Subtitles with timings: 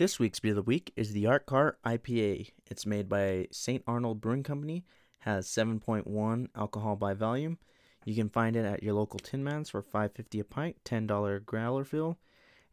[0.00, 2.52] This week's beer of the week is the Art Car IPA.
[2.70, 3.84] It's made by St.
[3.86, 4.86] Arnold Brewing Company,
[5.18, 7.58] has 7.1 alcohol by volume.
[8.06, 11.84] You can find it at your local Tin Mans for 5.50 a pint, $10 growler
[11.84, 12.18] fill.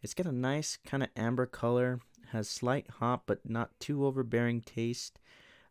[0.01, 1.99] It's got a nice kind of amber color,
[2.31, 5.19] has slight hop but not too overbearing taste.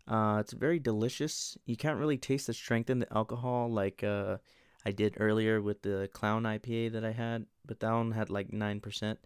[0.07, 1.57] Uh, it's very delicious.
[1.65, 4.37] You can't really taste the strength in the alcohol like uh,
[4.85, 8.51] I did earlier with the Clown IPA that I had, but that one had like
[8.51, 9.17] 9%.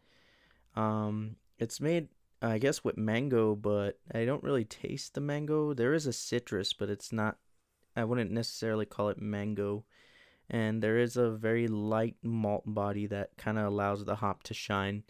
[0.76, 2.08] Um, it's made,
[2.42, 5.74] I guess, with mango, but I don't really taste the mango.
[5.74, 7.36] There is a citrus, but it's not,
[7.94, 9.84] I wouldn't necessarily call it mango.
[10.48, 14.54] And there is a very light malt body that kind of allows the hop to
[14.54, 15.04] shine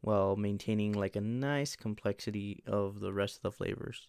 [0.00, 4.08] while maintaining like a nice complexity of the rest of the flavors.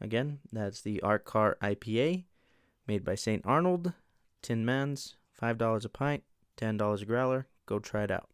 [0.00, 2.24] Again, that's the Art Car IPA
[2.88, 3.42] made by St.
[3.44, 3.92] Arnold,
[4.40, 6.24] Tin Mans, $5 a pint,
[6.56, 7.46] $10 a growler.
[7.66, 8.31] Go try it out.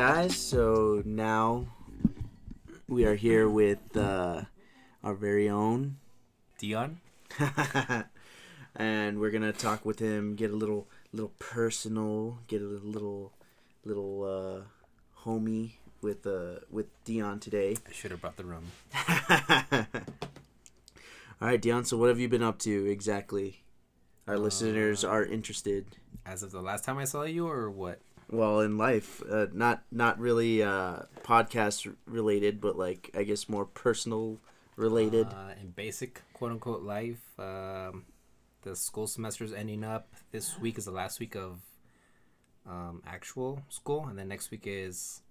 [0.00, 0.34] Guys.
[0.34, 1.66] So now
[2.88, 4.44] we are here with uh,
[5.04, 5.98] our very own,
[6.58, 7.02] Dion.
[8.76, 13.34] and we're gonna talk with him, get a little, little personal, get a little,
[13.84, 14.60] little uh,
[15.22, 17.76] homie with uh with Dion today.
[17.86, 18.64] I should have brought the rum.
[21.42, 21.84] All right, Dion.
[21.84, 23.64] So what have you been up to exactly?
[24.26, 25.84] Our listeners are interested.
[26.24, 28.00] As of the last time I saw you, or what?
[28.30, 33.64] Well, in life, uh, not not really uh, podcast related, but like I guess more
[33.64, 34.38] personal
[34.76, 35.26] related.
[35.26, 38.04] Uh, in basic quote unquote life, um,
[38.62, 40.08] the school semester's ending up.
[40.30, 41.60] This week is the last week of
[42.68, 45.22] um, actual school, and then next week is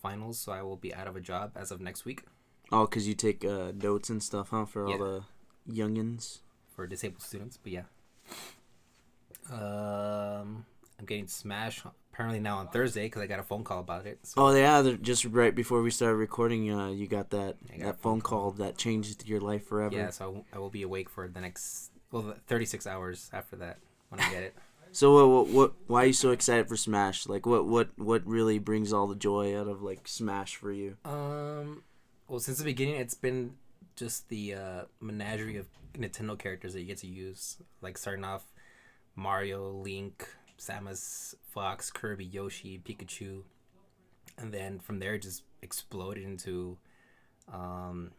[0.00, 0.38] finals.
[0.38, 2.22] So I will be out of a job as of next week
[2.70, 4.94] Oh, because you take uh, notes and stuff, huh, for Yeah.
[4.94, 5.24] all the
[5.68, 6.38] youngins.
[6.74, 7.58] for disabled students.
[7.62, 7.82] But yeah,
[9.50, 10.64] um,
[11.02, 11.82] I'm getting Smash
[12.12, 14.20] apparently now on Thursday because I got a phone call about it.
[14.22, 17.98] So Oh yeah, just right before we started recording, uh, you got that got that
[17.98, 19.96] phone phone call that changed your life forever.
[19.96, 23.56] yeah, so I w- I will be awake for the next well, 36 hours after
[23.56, 23.78] that
[24.10, 24.54] when I get it.
[24.94, 27.26] So what, what what why are you so excited for Smash?
[27.26, 30.98] Like what what what really brings all the joy out of like Smash for you?
[31.06, 31.82] Um,
[32.28, 33.54] well, since the beginning, it's been
[33.96, 37.56] just the uh, menagerie of Nintendo characters that you get to use.
[37.80, 38.44] Like starting off,
[39.16, 40.28] Mario, Link,
[40.68, 43.42] Samus, Fox, Kirby, Yoshi, Pikachu,
[44.38, 46.78] and then from there it just exploded into,
[47.52, 48.12] um,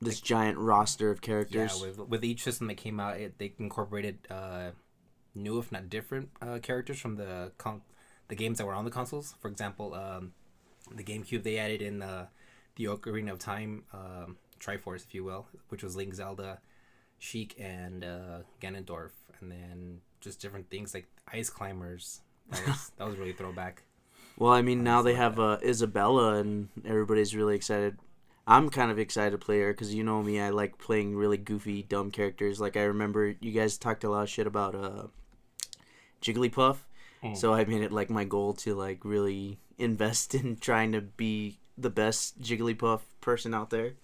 [0.00, 1.80] This giant roster of yeah, characters.
[1.80, 4.70] with with each system that came out, it they incorporated uh,
[5.34, 7.82] new if not different uh, characters from the con-
[8.28, 9.34] the games that were on the consoles.
[9.40, 10.32] For example, um,
[10.94, 12.26] the GameCube they added in uh,
[12.76, 16.60] the Ocarina of Time um, Triforce, if you will, which was Link, Zelda,
[17.18, 19.10] Sheik, and uh, Ganondorf,
[19.40, 22.20] and then just different things like ice climbers.
[22.50, 23.82] That was that was really throwback.
[24.38, 27.98] Well, I mean, now they have uh, Isabella, and everybody's really excited.
[28.46, 31.36] I'm kind of excited to play her because you know me, I like playing really
[31.36, 32.58] goofy, dumb characters.
[32.60, 35.06] Like I remember you guys talked a lot of shit about uh,
[36.22, 36.78] Jigglypuff,
[37.22, 37.36] Mm.
[37.36, 41.58] so I made it like my goal to like really invest in trying to be
[41.78, 43.94] the best Jigglypuff person out there.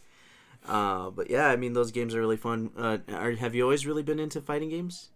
[0.66, 2.70] Uh, but yeah, I mean, those games are really fun.
[2.76, 5.08] Uh, are, have you always really been into fighting games?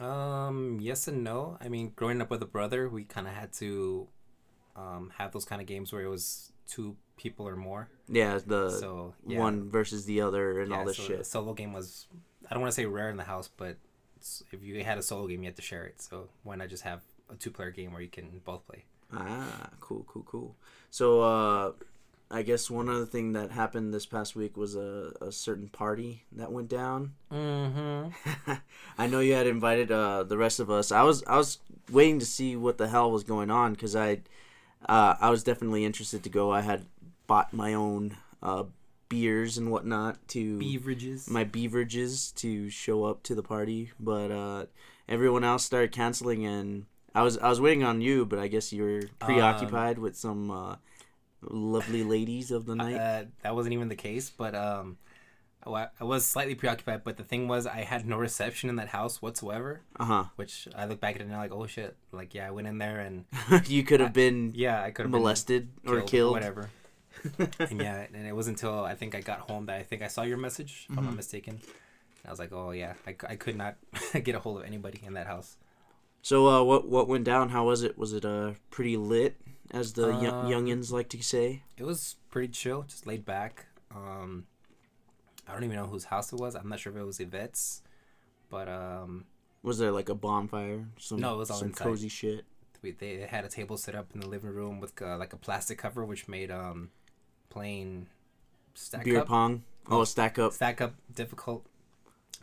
[0.00, 1.58] Um, yes and no.
[1.60, 4.08] I mean, growing up with a brother, we kind of had to
[4.74, 7.88] um, have those kind of games where it was two people or more.
[8.08, 11.18] Yeah, the so yeah, one versus the other and yeah, all this so shit.
[11.18, 12.06] The solo game was,
[12.48, 13.76] I don't want to say rare in the house, but
[14.52, 16.00] if you had a solo game, you had to share it.
[16.00, 18.84] So why not just have a two-player game where you can both play?
[19.12, 20.56] Ah, cool, cool, cool.
[20.90, 21.72] So, uh,
[22.30, 26.24] I guess one other thing that happened this past week was a, a certain party
[26.32, 27.14] that went down.
[27.32, 28.52] Mm-hmm.
[28.98, 30.92] I know you had invited uh, the rest of us.
[30.92, 31.58] I was I was
[31.90, 34.20] waiting to see what the hell was going on because I
[34.88, 36.52] uh, I was definitely interested to go.
[36.52, 36.86] I had
[37.26, 38.64] bought my own uh,
[39.08, 41.28] beers and whatnot to Beverages.
[41.28, 44.66] my beverages to show up to the party, but uh,
[45.08, 48.72] everyone else started canceling, and I was I was waiting on you, but I guess
[48.72, 50.76] you were preoccupied with some uh,
[51.42, 52.94] lovely ladies of the night.
[52.96, 54.98] Uh, that wasn't even the case, but um,
[55.66, 58.76] Oh, I, I was slightly preoccupied, but the thing was, I had no reception in
[58.76, 59.82] that house whatsoever.
[59.98, 60.24] Uh huh.
[60.36, 62.66] Which I look back at it and I'm like, oh shit, like yeah, I went
[62.66, 63.26] in there and
[63.68, 66.32] you could have been yeah, I could have molested or killed.
[66.32, 66.70] whatever.
[67.60, 70.06] and yeah, and it wasn't until I think I got home that I think I
[70.08, 71.16] saw your message, if I'm not Mhm.
[71.18, 71.60] mistaken.
[72.26, 73.76] I was like, oh yeah, I, I could not
[74.24, 75.58] get a hold of anybody in that house.
[76.22, 77.50] So, uh, what what went down?
[77.50, 77.98] How was it?
[77.98, 79.36] Was it uh pretty lit,
[79.72, 81.62] as the Um, young youngins like to say?
[81.76, 83.66] It was pretty chill, just laid back.
[83.94, 84.46] Um,
[85.48, 86.54] I don't even know whose house it was.
[86.54, 87.82] I'm not sure if it was Yvette's,
[88.50, 89.24] but um,
[89.62, 90.86] Was there like a bonfire?
[90.98, 91.84] Some, No, it was all some inside.
[91.84, 92.44] cozy shit.
[92.82, 95.36] we, they had a table set up in the living room with uh, like a
[95.36, 96.90] plastic cover, which made um,
[97.50, 98.06] playing
[98.74, 99.62] stack Beer up pong.
[99.88, 100.52] Oh, stack up.
[100.52, 101.66] stack up difficult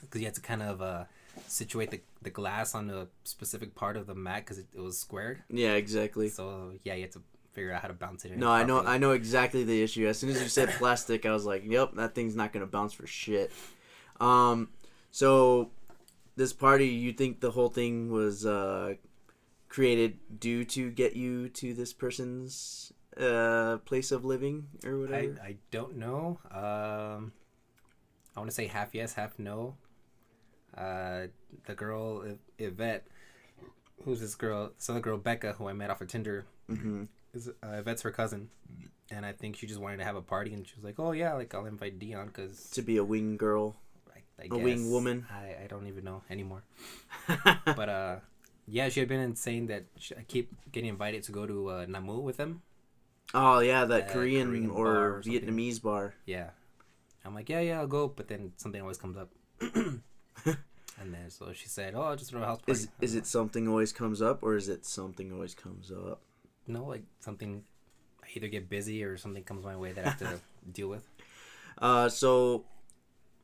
[0.02, 1.06] because you had to kind of uh,
[1.48, 4.98] situate the, the glass on a specific part of the mat because it, it was
[4.98, 5.44] squared.
[5.50, 6.30] Yeah, exactly.
[6.30, 7.22] So yeah, you had to
[7.54, 8.40] figure out how to bounce it in.
[8.40, 8.84] No, I know.
[8.84, 10.08] I know exactly the issue.
[10.08, 12.94] As soon as you said plastic, I was like, "Yep, that thing's not gonna bounce
[12.94, 13.52] for shit."
[14.20, 14.70] Um,
[15.12, 15.72] so
[16.36, 18.96] this party, you think the whole thing was uh,
[19.70, 25.36] created due to get you to this person's uh, place of living or whatever?
[25.44, 25.48] I?
[25.48, 26.40] I don't know.
[26.52, 27.34] Um,
[28.36, 29.76] I want to say half yes, half no.
[30.78, 31.28] Uh,
[31.66, 32.24] the girl
[32.60, 33.08] Yvette,
[34.04, 34.72] who's this girl?
[34.78, 37.06] This other girl Becca, who I met off of Tinder, mm-hmm.
[37.34, 38.50] is uh, Yvette's her cousin,
[39.10, 41.12] and I think she just wanted to have a party, and she was like, "Oh
[41.12, 43.76] yeah, like I'll invite Dion because To be a wing girl.
[44.14, 45.26] I, I A wing woman.
[45.32, 46.64] I, I don't even know anymore.
[47.66, 48.16] but uh,
[48.68, 51.86] yeah, she had been saying that she, I keep getting invited to go to uh,
[51.88, 52.62] Namu with them.
[53.34, 55.22] oh yeah, that Uh, Korean, Korean bar or, or.
[55.24, 56.14] Vietnamese bar.
[56.26, 56.50] Yeah.
[57.26, 58.08] I'm like, yeah, yeah, I'll go.
[58.08, 59.32] But then something always comes up.
[60.46, 62.72] and then so she said, oh, I'll just throw a house party.
[62.72, 66.22] Is is it something always comes up, or is it something always comes up?
[66.68, 67.64] No, like something.
[68.24, 70.40] I either get busy or something comes my way that I have to
[70.72, 71.08] deal with.
[71.78, 72.66] Uh, so,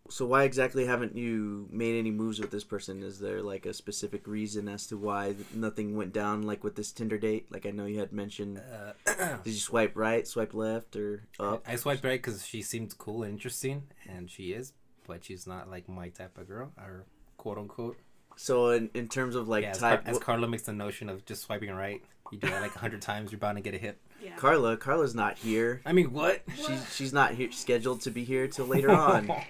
[0.09, 3.01] so why exactly haven't you made any moves with this person?
[3.03, 6.91] Is there like a specific reason as to why nothing went down, like with this
[6.91, 7.49] Tinder date?
[7.51, 8.93] Like I know you had mentioned, Uh,
[9.43, 11.63] did you swipe right, swipe left, or up?
[11.65, 14.73] I swiped right because she seemed cool and interesting, and she is,
[15.07, 17.05] but she's not like my type of girl, or
[17.37, 17.97] quote unquote.
[18.35, 21.09] So in, in terms of like yeah, as, type, Car- as Carla makes the notion
[21.09, 22.01] of just swiping right,
[22.31, 23.99] you do that like a hundred times, you're bound to get a hit.
[24.21, 24.35] Yeah.
[24.35, 25.81] Carla, Carla's not here.
[25.85, 26.41] I mean, what?
[26.55, 29.31] She's she's not here, scheduled to be here till later on.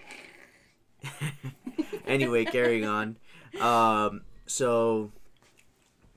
[2.08, 3.18] anyway, carrying on.
[3.60, 5.12] Um, so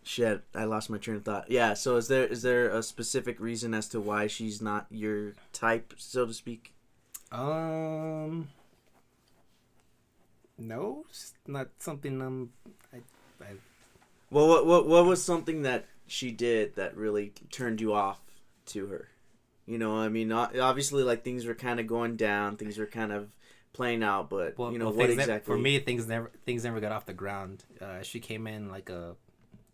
[0.02, 1.50] shit, I lost my train of thought.
[1.50, 5.34] Yeah, so is there is there a specific reason as to why she's not your
[5.52, 6.72] type, so to speak?
[7.32, 8.35] Um,
[10.66, 12.50] no, it's not something um,
[12.92, 12.98] I,
[13.42, 13.48] I
[14.30, 18.20] Well, what what what was something that she did that really turned you off
[18.66, 19.08] to her?
[19.66, 23.12] You know, I mean, obviously, like things were kind of going down, things were kind
[23.12, 23.28] of
[23.72, 25.40] playing out, but well, you know well, what exactly?
[25.40, 27.64] for me things never things never got off the ground.
[27.80, 29.16] Uh, she came in like a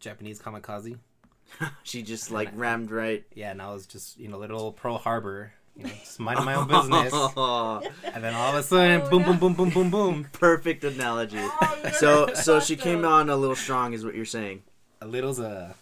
[0.01, 0.99] Japanese kamikaze.
[1.83, 3.25] she just like rammed right.
[3.35, 6.55] Yeah, and I was just you know little Pearl Harbor, you know, just minding my
[6.55, 7.13] own business.
[7.13, 10.27] And then all of a sudden, Oh, boom, boom, boom, boom, boom, boom.
[10.33, 11.39] Perfect analogy.
[11.41, 14.63] Oh, So so she came on a little strong, is what you're saying.
[15.01, 15.75] A little's a,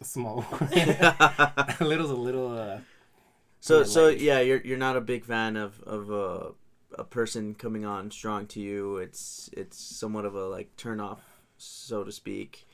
[0.00, 0.44] a small.
[0.60, 2.56] a little's a little.
[2.58, 2.78] Uh,
[3.60, 6.50] So so like- yeah, you're you're not a big fan of of uh,
[6.98, 8.96] a person coming on strong to you.
[8.98, 11.20] It's it's somewhat of a like turn off,
[11.56, 12.66] so to speak.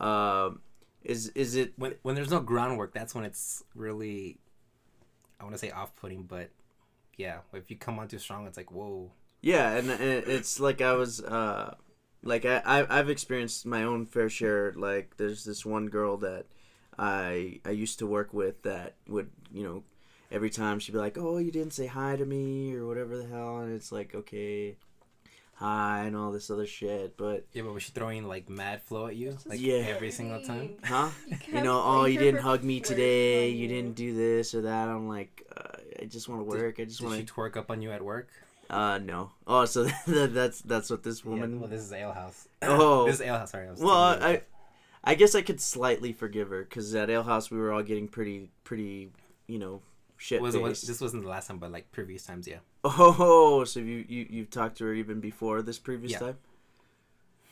[0.00, 0.60] Um,
[1.02, 1.72] is is it?
[1.76, 4.38] when when there's no groundwork, that's when it's really,
[5.40, 6.50] I want to say off-putting, but
[7.16, 9.10] yeah, if you come on too strong, it's like whoa.
[9.40, 11.74] Yeah, and, and it's like I was uh,
[12.22, 14.72] like I- I've experienced my own fair share.
[14.76, 16.46] Like there's this one girl that
[16.98, 19.82] I I used to work with that would you know
[20.30, 23.26] every time she'd be like, "Oh, you didn't say hi to me" or whatever the
[23.26, 24.76] hell, and it's like, okay,
[25.54, 29.06] hi and all this other shit, but Yeah, but was she throwing like mad flow
[29.06, 29.76] at you, like Yeah.
[29.88, 30.74] every single time?
[30.84, 31.10] huh?
[31.28, 33.50] You kept, know, oh, you didn't hug me today.
[33.50, 34.88] on You didn't do this or that.
[34.88, 36.80] I'm like, uh, I just want to Did- work.
[36.80, 37.32] I just Did want she to.
[37.32, 38.28] twerk up on you at work?
[38.70, 39.30] Uh, no.
[39.46, 41.60] Oh, so that, that's that's what this Yeah, woman.
[41.60, 42.48] well, this is Ale House.
[42.62, 43.06] Oh.
[43.06, 43.50] this is Ale House.
[43.52, 43.80] Sorry, I was.
[43.80, 44.40] Well, telling you.
[45.04, 47.82] I, I guess I could slightly forgive her because at Ale House we were all
[47.82, 49.10] getting pretty, pretty,
[49.46, 49.82] you know,
[50.24, 52.60] shit was, was this wasn't the last time, but like previous times, yeah.
[52.82, 56.18] Oh, so you you you've talked to her even before this previous Yeah.
[56.18, 56.38] time.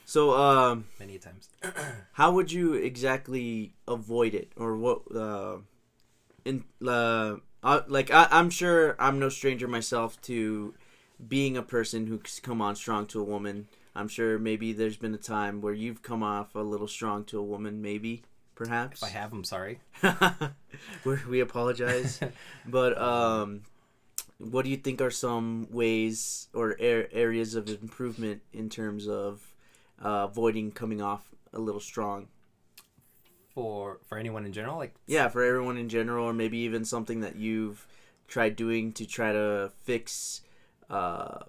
[0.06, 1.50] So, um, Many times.
[2.12, 5.00] how would you exactly avoid it, or what?
[5.14, 5.58] Uh,
[6.46, 10.74] in uh, uh, like I, I'm sure I'm no stranger myself to
[11.28, 13.68] being a person who's come on strong to a woman.
[13.94, 17.38] I'm sure maybe there's been a time where you've come off a little strong to
[17.38, 18.22] a woman, maybe,
[18.54, 19.02] perhaps.
[19.02, 19.80] If I have, I'm sorry.
[21.04, 22.20] we we apologize,
[22.66, 23.62] but um,
[24.38, 29.54] what do you think are some ways or ar- areas of improvement in terms of
[30.04, 32.28] uh, avoiding coming off a little strong?
[33.54, 37.20] For for anyone in general, like Yeah, for everyone in general, or maybe even something
[37.20, 37.86] that you've
[38.26, 40.40] tried doing to try to fix,
[40.88, 41.40] uh,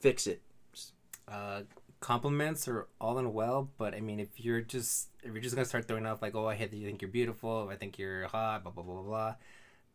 [0.00, 0.40] fix it.
[1.28, 1.62] uh,
[2.04, 5.64] compliments are all in well, but I mean, if you're just if you're just gonna
[5.66, 8.26] start throwing off like, oh, I hate that you think you're beautiful, I think you're
[8.28, 9.34] hot, blah blah blah blah, blah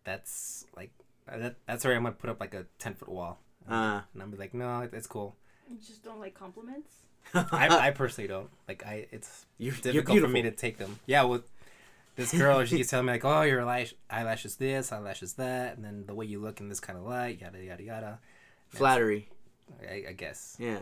[0.04, 0.92] that's like
[1.28, 3.40] that, that's where I'm gonna put up like a ten foot wall,
[3.70, 5.36] Uh, and I'm be like, no, it- it's cool.
[5.70, 6.92] You just don't like compliments.
[7.36, 9.06] I, I personally don't like I.
[9.12, 11.00] It's you're, difficult you're for me to take them.
[11.06, 11.44] Yeah, well,
[12.16, 15.86] this girl she keeps telling me like, oh, your eyelash eyelashes this, eyelashes that, and
[15.86, 18.20] then the way you look in this kind of light, yada yada yada.
[18.70, 19.30] Flattery.
[19.88, 20.56] I, I guess.
[20.60, 20.80] Yeah.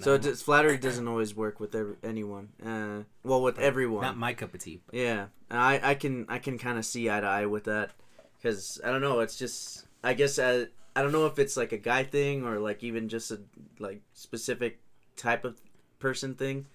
[0.00, 2.50] So it does, flattery doesn't always work with every, anyone.
[2.64, 4.02] Uh, well, with everyone.
[4.02, 4.80] not my cup of tea.
[4.86, 7.90] But Yeah, I I can I can kind of see eye to eye with that,
[8.36, 9.20] because I don't know.
[9.20, 12.58] It's just I guess I, I don't know if it's like a guy thing or
[12.58, 13.40] like even just a
[13.78, 14.78] like specific
[15.16, 15.60] type of
[15.98, 16.66] person thing,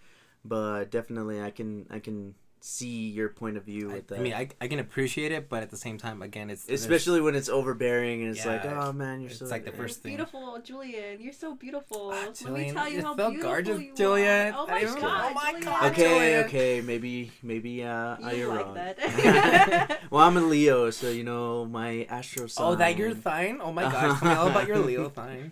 [0.44, 4.18] but definitely I can I can see your point of view I, that.
[4.20, 7.20] I mean, I, I can appreciate it, but at the same time, again, it's especially
[7.20, 10.12] when it's overbearing and it's like, oh man, you're it's so like the first thing.
[10.16, 11.20] Beautiful, Julian.
[11.20, 12.12] You're so beautiful.
[12.14, 14.54] Ah, Let me tell you how beautiful gorgeous, you Julian.
[14.54, 14.60] are.
[14.64, 15.26] Oh my didn't- god.
[15.30, 15.64] oh my Julian.
[15.66, 16.44] God, Okay, Julian.
[16.46, 18.76] okay, maybe maybe uh, You you're like wrong.
[18.76, 20.00] that.
[20.10, 22.66] well, I'm a Leo, so you know my astro sign.
[22.66, 23.60] Oh, that your thine?
[23.62, 25.52] Oh my gosh, tell me all about your Leo thine.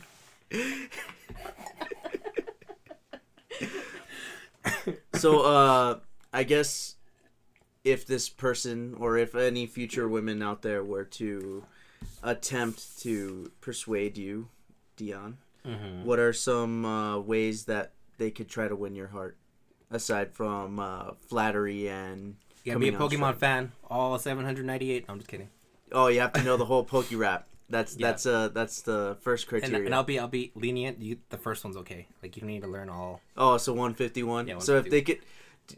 [5.15, 5.99] so uh
[6.33, 6.95] i guess
[7.83, 11.63] if this person or if any future women out there were to
[12.23, 14.47] attempt to persuade you
[14.95, 16.05] dion Mm-hmm.
[16.05, 19.37] what are some uh, ways that they could try to win your heart
[19.91, 23.71] aside from uh, flattery and You gotta be a Pokemon fan.
[23.87, 25.07] All 798.
[25.07, 25.49] No, I'm just kidding.
[25.91, 28.07] oh you have to know the whole poke rap that's Yeah.
[28.07, 30.99] that's uh that's the first criteria and I'll be I'll be lenient.
[30.99, 32.07] You, the first one's okay.
[32.23, 33.21] Like you don't need to learn all.
[33.37, 35.19] oh so 151 Yeah, so if they could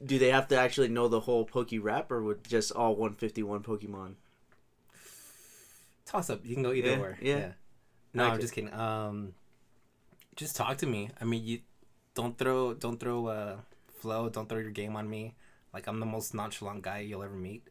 [0.05, 3.61] do they have to actually know the whole poke rap or would just all 151
[3.63, 4.15] pokemon
[6.05, 6.41] Toss up.
[6.45, 7.17] You can go either Yeah, or.
[7.21, 7.51] yeah.
[8.13, 8.73] No, I I'm just kidding.
[8.73, 9.33] Um,
[10.35, 11.09] just talk to me.
[11.19, 11.59] I mean, you
[12.13, 13.55] don't throw don't throw uh
[13.99, 14.29] flow.
[14.29, 15.33] Don't throw your game on me.
[15.73, 17.63] Like I'm the most nonchalant guy you'll ever meet.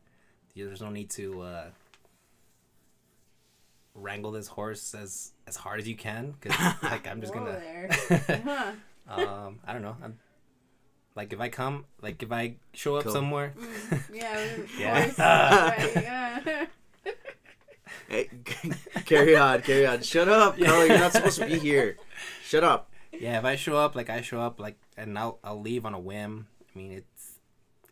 [0.57, 1.65] There's no need to uh,
[3.95, 6.35] wrangle this horse as as hard as you can.
[6.41, 6.53] Cause
[6.83, 7.61] like I'm just gonna.
[7.61, 8.75] there.
[9.05, 9.21] Huh.
[9.47, 9.97] um, I don't know.
[10.03, 10.17] I'm
[11.15, 13.13] like if I come, like if I show up Cool.
[13.13, 13.55] somewhere.
[13.59, 14.39] Mm, yeah.
[14.39, 15.05] of Yeah.
[15.05, 16.67] course, right, yeah.
[18.09, 18.29] Hey,
[19.07, 20.03] carry on, carry on.
[20.03, 20.67] Shut up, Yeah.
[20.69, 20.87] Carl.
[20.87, 21.97] You're not supposed to be here.
[22.45, 22.91] Shut up.
[23.13, 25.95] Yeah, if I show up, like I show up, like, and I'll I'll leave on
[25.95, 26.47] a whim.
[26.75, 27.35] I mean, it's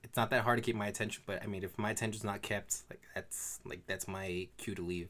[0.03, 2.43] it's not that hard to keep my attention, but I mean, if my attention's not
[2.43, 5.09] kept, like that's like that's my cue to leave.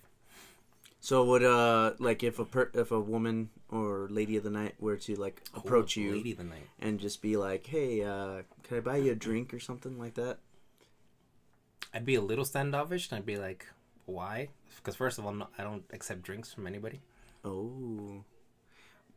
[1.00, 4.74] So would uh like if a per- if a woman or lady of the night
[4.78, 6.68] were to like approach Oh, you lady of the night.
[6.78, 10.14] and just be like, "Hey, uh, can I buy you a drink or something like
[10.14, 10.38] that?"
[11.94, 13.66] I'd be a little standoffish, and I'd be like,
[14.06, 14.50] why?
[14.76, 17.00] Because first of all, no, I don't accept drinks from anybody.
[17.44, 18.22] Oh.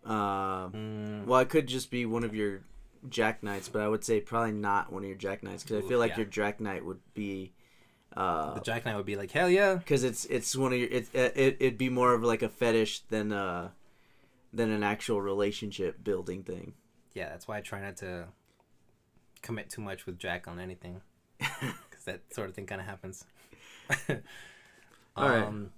[0.05, 0.71] Um.
[0.73, 2.61] Mm, Well, it could just be one of your
[3.09, 5.87] Jack Knights, but I would say probably not one of your Jack Knights because I
[5.87, 6.17] feel like yeah.
[6.17, 7.51] your Jack Knight would be,
[8.15, 9.75] uh, the Jack Knight would be like, hell yeah.
[9.75, 13.01] because it's it's one of your it, it it'd be more of like a fetish
[13.10, 13.70] than uh
[14.53, 16.74] than an actual relationship building thing.
[17.13, 18.25] Yeah, that's why I try not to
[19.41, 21.01] commit too much with Jack on anything,
[21.39, 23.25] because that sort of thing kind of happens.
[25.15, 25.43] All right.
[25.46, 25.72] um,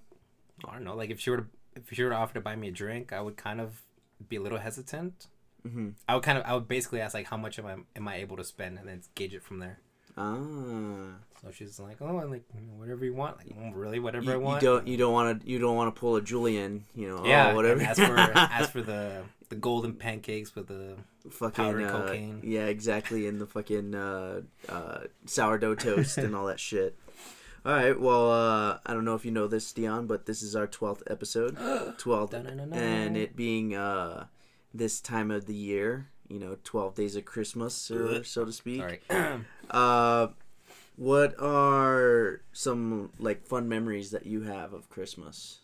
[0.66, 0.94] I don't know.
[0.94, 3.12] Like if she were to if she were to offer to buy me a drink,
[3.12, 3.82] I would kind of
[4.28, 5.26] be a little hesitant.
[5.62, 8.08] hmm I would kind of I would basically ask like how much am I am
[8.08, 9.80] I able to spend, and then gauge it from there.
[10.16, 11.16] Ah.
[11.42, 12.44] So she's like, oh, like
[12.76, 14.62] whatever you want, like "Mm, really whatever You, I you want.
[14.62, 17.24] don't you don't want to you don't want to pull a Julian, you know?
[17.26, 17.82] yeah, oh, whatever.
[17.82, 20.96] As for as for the the golden pancakes with the
[21.30, 22.40] fucking powdered uh, cocaine.
[22.42, 23.28] Yeah, exactly.
[23.28, 26.98] And the fucking uh, uh, sourdough toast and all that shit.
[27.64, 27.98] All right.
[28.00, 31.02] Well, uh, I don't know if you know this, Dion, but this is our twelfth
[31.08, 31.56] episode.
[31.98, 34.26] Twelfth, and it being uh,
[34.72, 38.82] this time of the year, you know, twelve days of Christmas, or so to speak.
[39.70, 40.28] Uh,
[40.96, 45.60] what are some like fun memories that you have of Christmas?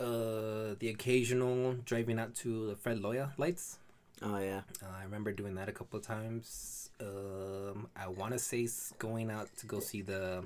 [0.00, 3.78] uh, the occasional driving out to the Fred Loya lights.
[4.22, 4.62] Oh yeah.
[4.82, 6.90] Uh, I remember doing that a couple of times.
[7.00, 10.44] Um, I want to say going out to go see the.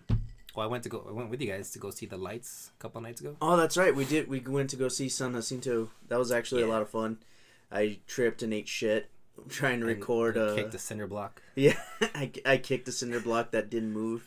[0.55, 1.05] Well, I went to go.
[1.09, 3.37] I went with you guys to go see the lights a couple nights ago.
[3.41, 3.95] Oh, that's right.
[3.95, 4.29] We did.
[4.29, 5.91] We went to go see San Jacinto.
[6.09, 7.19] That was actually a lot of fun.
[7.73, 9.11] I tripped and ate shit
[9.49, 10.37] trying to And record.
[10.37, 11.43] you Uh, kick the cinder block.
[11.55, 11.79] yeah,
[12.15, 14.25] I, I kicked a cinder block that didn't move.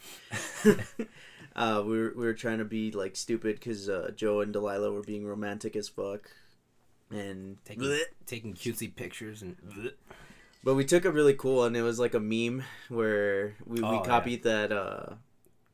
[1.56, 4.92] uh, we were we were trying to be like stupid because uh, Joe and Delilah
[4.92, 6.30] were being romantic as fuck,
[7.12, 9.56] and Taking taking cutesy pictures and.
[10.64, 11.76] but we took a really cool one.
[11.76, 14.04] It was like a meme where we, Oh, we yeah.
[14.04, 15.14] copied that uh,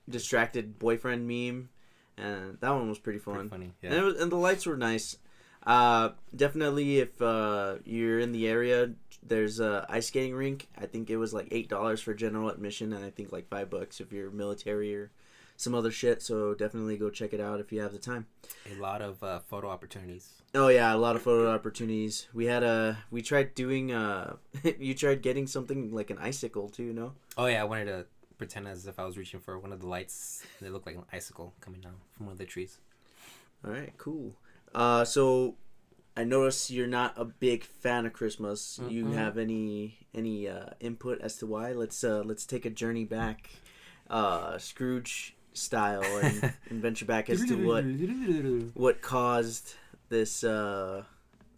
[0.09, 1.69] distracted boyfriend meme,
[2.17, 3.35] and that one was pretty fun.
[3.35, 3.71] Pretty funny.
[3.81, 3.99] And, Yeah.
[3.99, 5.17] it was, and the lights were nice.
[5.65, 8.91] Uh, definitely, if uh, you're in the area,
[9.25, 10.67] there's a ice skating rink.
[10.77, 13.69] I think it was like eight dollars for general admission, and I think like five
[13.69, 15.11] bucks if you're military or
[15.55, 16.21] some other shit.
[16.21, 18.27] So definitely go check it out if you have the time.
[18.71, 20.33] A lot of uh, photo opportunities.
[20.55, 22.27] Oh yeah, a lot of photo opportunities.
[22.33, 24.35] We had a we tried doing uh
[24.79, 27.13] you tried getting something like an icicle too, no?
[27.37, 28.05] Oh yeah, I wanted to
[28.37, 30.43] pretend as if I was reaching for one of the lights.
[30.61, 32.79] They looked like an icicle coming down from one of the trees.
[33.65, 34.33] All right, cool.
[34.73, 35.55] Uh, so
[36.15, 38.79] I notice you're not a big fan of Christmas.
[38.83, 39.13] You Mm-mm.
[39.13, 41.73] have any any uh, input as to why?
[41.73, 43.49] Let's uh, let's take a journey back,
[44.09, 47.85] uh, Scrooge style, and, and venture back as to what
[48.73, 49.75] what caused
[50.09, 51.03] this uh,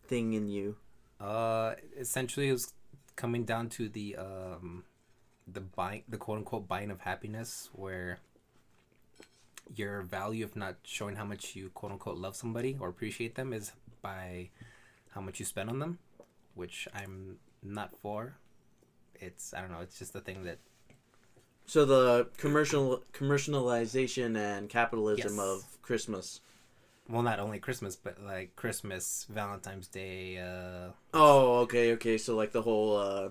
[0.08, 0.78] thing in you.
[1.20, 2.74] Uh, essentially, it was
[3.16, 4.84] coming down to the um,
[5.48, 8.20] the buying, the quote unquote buying of happiness, where
[9.74, 13.54] your value of not showing how much you quote unquote love somebody or appreciate them
[13.54, 14.50] is by
[15.12, 16.00] how much you spend on them,
[16.54, 18.38] which I'm not for.
[19.16, 19.80] It's I don't know.
[19.82, 20.60] It's just the thing that
[21.66, 25.40] So the commercial commercialization and capitalism Yes.
[25.40, 26.42] of Christmas.
[27.10, 30.38] well, not only Christmas, but like Christmas, Valentine's Day.
[30.40, 32.18] Uh, Oh, okay, okay.
[32.18, 33.30] So like the whole uh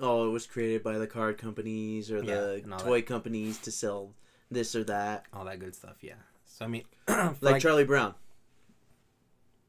[0.00, 4.14] oh, it was created by the card companies or the all toy companies to sell
[4.50, 5.24] this or that.
[5.32, 5.96] all that good stuff.
[6.00, 6.14] Yeah.
[6.44, 8.14] So I mean, for, Like, Charlie Brown.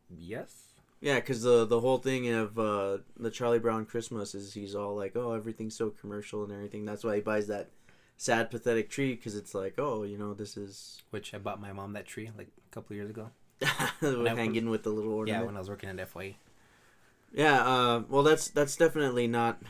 [0.09, 0.67] yes.
[0.99, 4.95] Yeah, cuz the the whole thing of uh the Charlie Brown Christmas is he's all
[4.95, 7.69] like, "Oh, everything's so commercial and everything." That's why he buys that
[8.17, 11.73] sad pathetic tree cuz it's like, "Oh, you know, this is Which I bought my
[11.73, 13.31] mom that tree like a couple years ago.
[14.01, 16.35] hanging with the little ornament." Yeah, when I was working at FYE.
[17.33, 19.61] Yeah, uh, well, that's that's definitely not.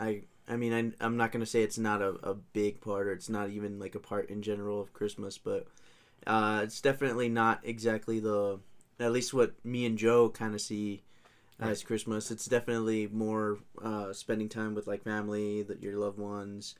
[0.00, 3.12] I I mean, I, I'm not gonna say it's not a, a big part, or
[3.12, 5.66] it's not even like a part in general of Christmas, but
[6.26, 8.58] uh, it's definitely not exactly the
[8.98, 11.02] at least what me and Joe kind of see
[11.60, 12.30] as Christmas.
[12.30, 16.74] It's definitely more uh, spending time with like family, that your loved ones,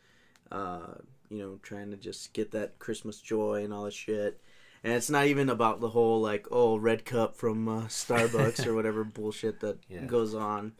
[0.50, 0.94] uh,
[1.28, 4.40] you know, trying to just get that Christmas joy and all that shit.
[4.83, 8.74] And it's not even about the whole like oh red cup from uh, Starbucks or
[8.78, 10.06] whatever bullshit that Yeah.
[10.06, 10.72] goes on.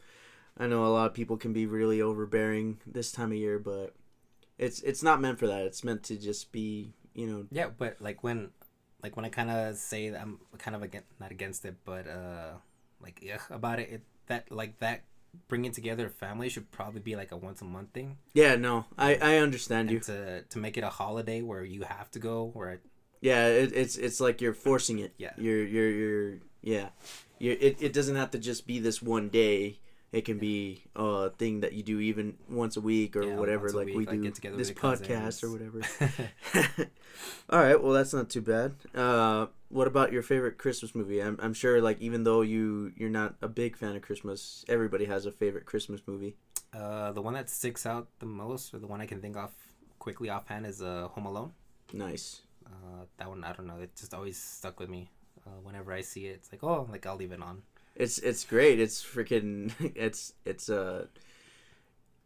[0.61, 3.95] I know a lot of people can be really overbearing this time of year, but
[4.59, 5.61] it's it's not meant for that.
[5.63, 8.51] It's meant to just be you know Yeah, but like when,
[9.03, 12.07] like when I kind of say that I'm kind of against, not against it, but
[12.07, 12.51] uh,
[13.01, 15.01] like yeah, about it, it that like that
[15.47, 18.17] bringing together a family should probably be like a once a month thing.
[18.33, 22.11] yeah no I I understand you to to make it a holiday where you have
[22.11, 22.81] to go, where
[23.21, 25.33] yeah it, it's it's like you're forcing it Yeah.
[25.37, 26.89] you're you're you're yeah
[27.39, 29.79] you're, it it doesn't have to just be this one day.
[30.11, 33.69] It can be a thing that you do even once a week or Yeah, whatever,
[33.71, 35.81] like week, we like, do this podcast or whatever.
[37.49, 38.75] All right, well that's not too bad.
[38.93, 41.21] Uh, what about your favorite Christmas movie?
[41.21, 45.05] I'm, I'm sure like even though you you're not a big fan of Christmas, everybody
[45.05, 46.35] has a favorite Christmas movie.
[46.73, 49.51] uh, the one that sticks out the most, or the one I can think of
[49.99, 51.51] quickly offhand, is uh, Home Alone.
[51.93, 52.41] Nice.
[52.65, 53.77] Uh, that one I don't know.
[53.81, 55.09] It just always stuck with me.
[55.45, 57.63] Uh, whenever I see it, it's like oh, like I'll leave it on.
[58.01, 58.79] It's it's great.
[58.79, 61.05] It's freaking it's it's uh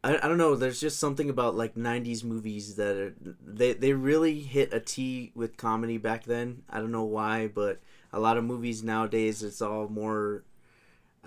[0.03, 3.93] I, I don't know, there's just something about like 90s movies that are, they they
[3.93, 6.63] really hit a T with comedy back then.
[6.69, 7.81] I don't know why, but
[8.13, 10.43] a lot of movies nowadays it's all more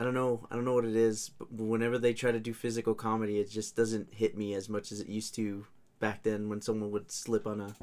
[0.00, 0.46] I don't know.
[0.50, 3.50] I don't know what it is, but whenever they try to do physical comedy, it
[3.50, 5.66] just doesn't hit me as much as it used to
[5.98, 7.74] back then when someone would slip on a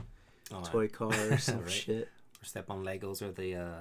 [0.53, 1.69] Oh, toy car or some Right.
[1.69, 2.07] shit.
[2.41, 3.79] or step on Legos or the uh,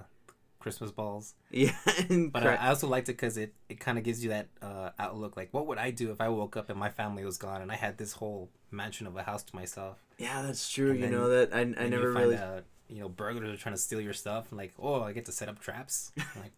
[0.65, 1.35] Christmas balls.
[1.51, 1.77] Yeah,
[2.33, 4.91] But I, I also liked it because it, it kind of gives you that uh,
[4.99, 5.37] outlook.
[5.37, 7.71] Like, what would I do if I woke up and my family was gone and
[7.71, 9.99] I had this whole mansion of a house to myself?
[10.19, 10.91] yeah, that's true.
[10.91, 13.75] and You then- know that I I never really out, you know, burglars are trying
[13.77, 14.47] to steal your stuff.
[14.51, 16.11] And like, oh, I get to set up traps.
[16.43, 16.53] Like,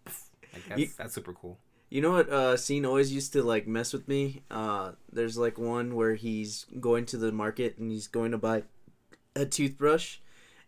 [0.54, 1.58] like that's, You- that's super cool.
[1.90, 4.42] You know what uh, scene always used to like mess with me?
[4.50, 8.62] Uh, there's like one where he's going to the market and he's going to buy
[9.36, 10.18] a toothbrush.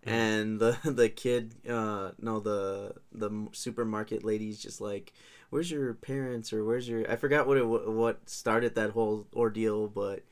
[0.05, 5.13] And the the kid, uh, no, the the supermarket lady's just like,
[5.51, 9.89] "Where's your parents?" or "Where's your?" I forgot what it what started that whole ordeal,
[9.89, 10.23] but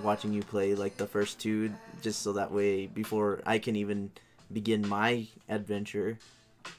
[0.02, 1.72] watching you play like the first two,
[2.02, 4.10] just so that way before I can even
[4.52, 6.18] begin my adventure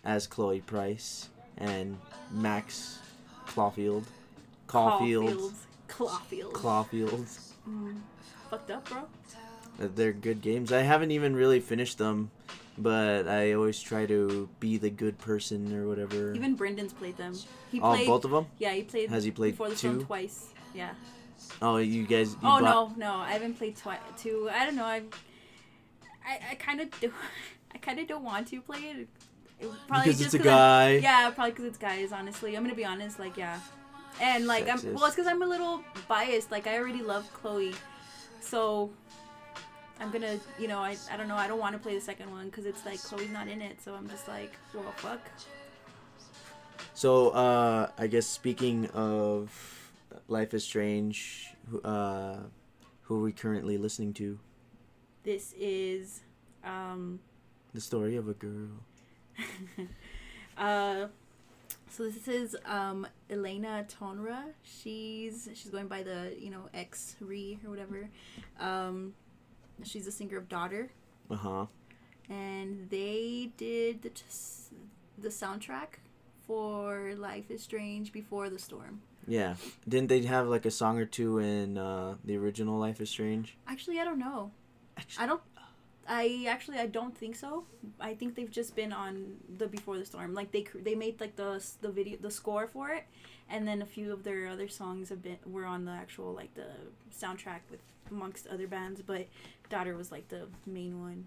[0.03, 1.97] as Chloe Price and
[2.31, 2.99] Max
[3.47, 4.03] Clawfield.
[4.67, 5.53] Caulfield.
[5.87, 6.51] Clawfield.
[6.51, 7.39] Clawfield.
[7.69, 8.01] Mm,
[8.49, 9.03] fucked up, bro.
[9.77, 10.71] They're good games.
[10.71, 12.31] I haven't even really finished them,
[12.77, 16.33] but I always try to be the good person or whatever.
[16.33, 17.33] Even Brendan's played them.
[17.71, 18.07] He oh, played.
[18.07, 18.47] both of them?
[18.57, 19.09] Yeah, he played.
[19.09, 19.89] Has he played Before the two?
[19.89, 20.47] Storm twice.
[20.73, 20.91] Yeah.
[21.61, 22.31] Oh, you guys.
[22.31, 23.99] You oh bought- no, no, I haven't played twice.
[24.17, 24.49] Two.
[24.51, 24.85] I don't know.
[24.85, 25.03] I.
[26.25, 27.11] I, I kind of do.
[27.73, 28.97] I kind of don't want to play it.
[28.99, 29.09] It-
[29.87, 31.03] Probably Because just it's a 'cause I'm- guy.
[31.03, 32.11] Yeah, probably because it's guys.
[32.11, 33.19] Honestly, I'm gonna be honest.
[33.19, 33.59] Like, yeah,
[34.21, 36.51] and like, I'm well, it's because I'm a little biased.
[36.51, 37.73] Like, I already love Chloe,
[38.45, 38.91] so
[39.99, 41.35] I'm gonna, you know, I, I don't know.
[41.35, 43.81] I don't want to play the second one because it's like Chloe's not in it.
[43.81, 45.21] So I'm just like, well, fuck.
[46.93, 49.51] So, uh, I guess speaking of
[50.27, 52.39] Life is Strange, who- uh,
[53.03, 54.39] who are we currently listening to?
[55.23, 56.21] This is,
[56.63, 57.19] um,
[57.73, 58.69] The story of a girl.
[60.57, 61.07] uh,
[61.89, 64.43] so this is um Elena Tonra.
[64.63, 68.09] She's she's going by the you know Ex:Re or whatever.
[68.59, 69.13] Um,
[69.83, 70.91] she's a singer of Daughter,
[71.29, 71.65] Uh huh.
[72.29, 74.23] and they did the t-
[75.17, 75.99] the soundtrack
[76.45, 79.01] for Life is Strange Before the Storm.
[79.27, 79.55] Yeah.
[79.87, 83.57] Didn't they have like a song or two in uh, the original Life is Strange?
[83.67, 84.51] Actually, I don't know.
[84.97, 85.41] Actually, I don't.
[86.07, 87.65] I actually I don't think so.
[87.99, 90.33] I think they've just been on the Before the Storm.
[90.33, 93.05] Like they they made like the the video the score for it,
[93.49, 96.53] and then a few of their other songs have been were on the actual like
[96.53, 96.67] the
[97.13, 97.79] soundtrack with
[98.11, 99.01] amongst other bands.
[99.01, 99.27] But
[99.69, 101.25] Daughter was like the main one.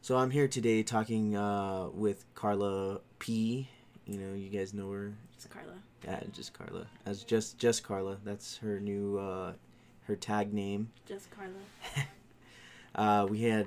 [0.00, 3.68] So I'm here today talking uh, with Carla P.
[4.06, 5.12] You know, you guys know her.
[5.34, 5.74] It's Carla.
[6.04, 6.86] Yeah, just Carla.
[7.04, 8.16] As just just Carla.
[8.24, 9.52] That's her new uh,
[10.04, 10.90] her tag name.
[11.06, 11.52] Just Carla.
[12.94, 13.66] Uh, we had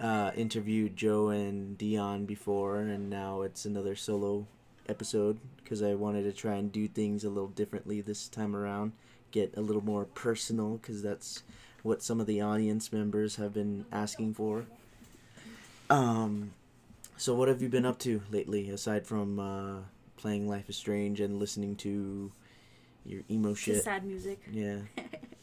[0.00, 4.46] uh, interviewed Joe and Dion before, and now it's another solo
[4.88, 8.92] episode because I wanted to try and do things a little differently this time around.
[9.30, 11.42] Get a little more personal because that's
[11.82, 14.66] what some of the audience members have been asking for.
[15.88, 16.52] Um,
[17.16, 19.80] so what have you been up to lately aside from uh,
[20.16, 22.32] playing Life is Strange and listening to
[23.04, 23.84] your emo shit?
[23.84, 24.40] sad music.
[24.50, 24.78] Yeah.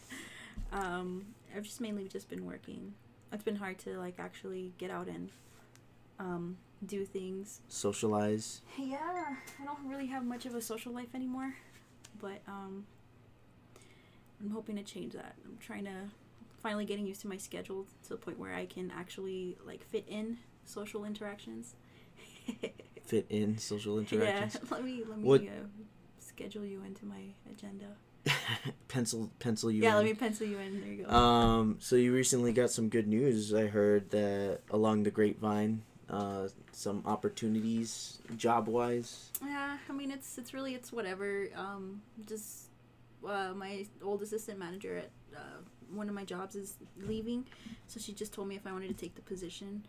[0.72, 1.26] um,
[1.58, 2.94] I've just mainly just been working.
[3.34, 5.32] It's been hard to like actually get out and
[6.20, 7.62] um, do things.
[7.68, 8.62] Socialize.
[8.78, 11.56] Yeah, I don't really have much of a social life anymore,
[12.22, 12.86] but um,
[14.40, 15.36] I'm hoping to change that.
[15.44, 15.96] I'm trying to
[16.62, 20.06] finally getting used to my schedule to the point where I can actually like fit
[20.08, 21.76] in social interactions.
[23.06, 24.56] Fit in social interactions.
[24.62, 25.66] Yeah, let me let me What- uh,
[26.20, 27.86] schedule you into my agenda.
[28.88, 29.96] pencil pencil you yeah, in.
[29.98, 30.82] let me pencil you in.
[30.82, 31.10] There you go.
[31.16, 36.48] um so you recently got some good news i heard that along the grapevine uh
[36.72, 41.48] some opportunities job wise Yeah, I mean it's it's really it's whatever.
[41.56, 42.70] Um, just
[43.28, 45.60] uh, my old assistant manager at uh,
[45.94, 47.46] one of my jobs is leaving,
[47.88, 49.84] so she just told me if I wanted to take the position.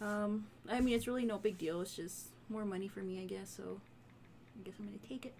[0.00, 1.80] Um, I mean, it's really no big deal.
[1.80, 3.48] It's just more money for me, I guess.
[3.56, 3.80] So,
[4.58, 5.34] I guess I'm gonna take it.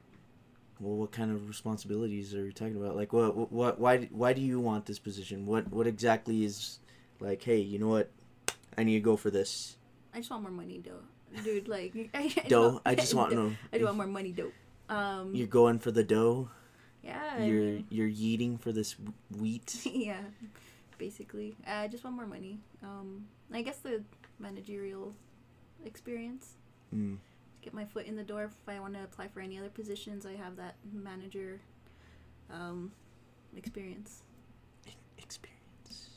[0.81, 2.97] Well, what kind of responsibilities are you talking about?
[2.97, 5.45] Like, what, what, why, why do you want this position?
[5.47, 6.79] What, what exactly is,
[7.21, 8.11] like, hey, you know what,
[8.79, 9.77] I need to go for this.
[10.14, 11.69] I just want more money, though, dude.
[11.69, 12.71] Like, I, Dough.
[12.71, 13.49] want- I just want dough.
[13.51, 13.57] no.
[13.73, 14.55] I just want more money, dope.
[14.88, 16.49] Um, You're going for the dough.
[17.05, 17.38] yeah.
[17.43, 18.97] You're mean- you're yeeting for this
[19.38, 19.81] wheat.
[19.85, 20.23] yeah,
[20.97, 21.57] basically.
[21.66, 22.59] I just want more money.
[22.83, 24.03] Um, I guess the
[24.38, 25.14] managerial
[25.85, 26.55] experience.
[26.95, 27.19] Mm.
[27.62, 28.44] Get my foot in the door.
[28.44, 31.61] If I want to apply for any other positions, I have that manager
[32.51, 32.92] um,
[33.57, 34.23] experience.
[35.18, 36.09] experience.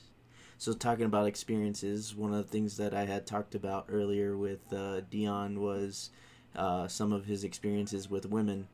[0.57, 4.71] So talking about experiences, one of the things that I had talked about earlier with
[4.71, 6.09] uh, Dion was
[6.55, 8.69] uh, some of his experiences with women,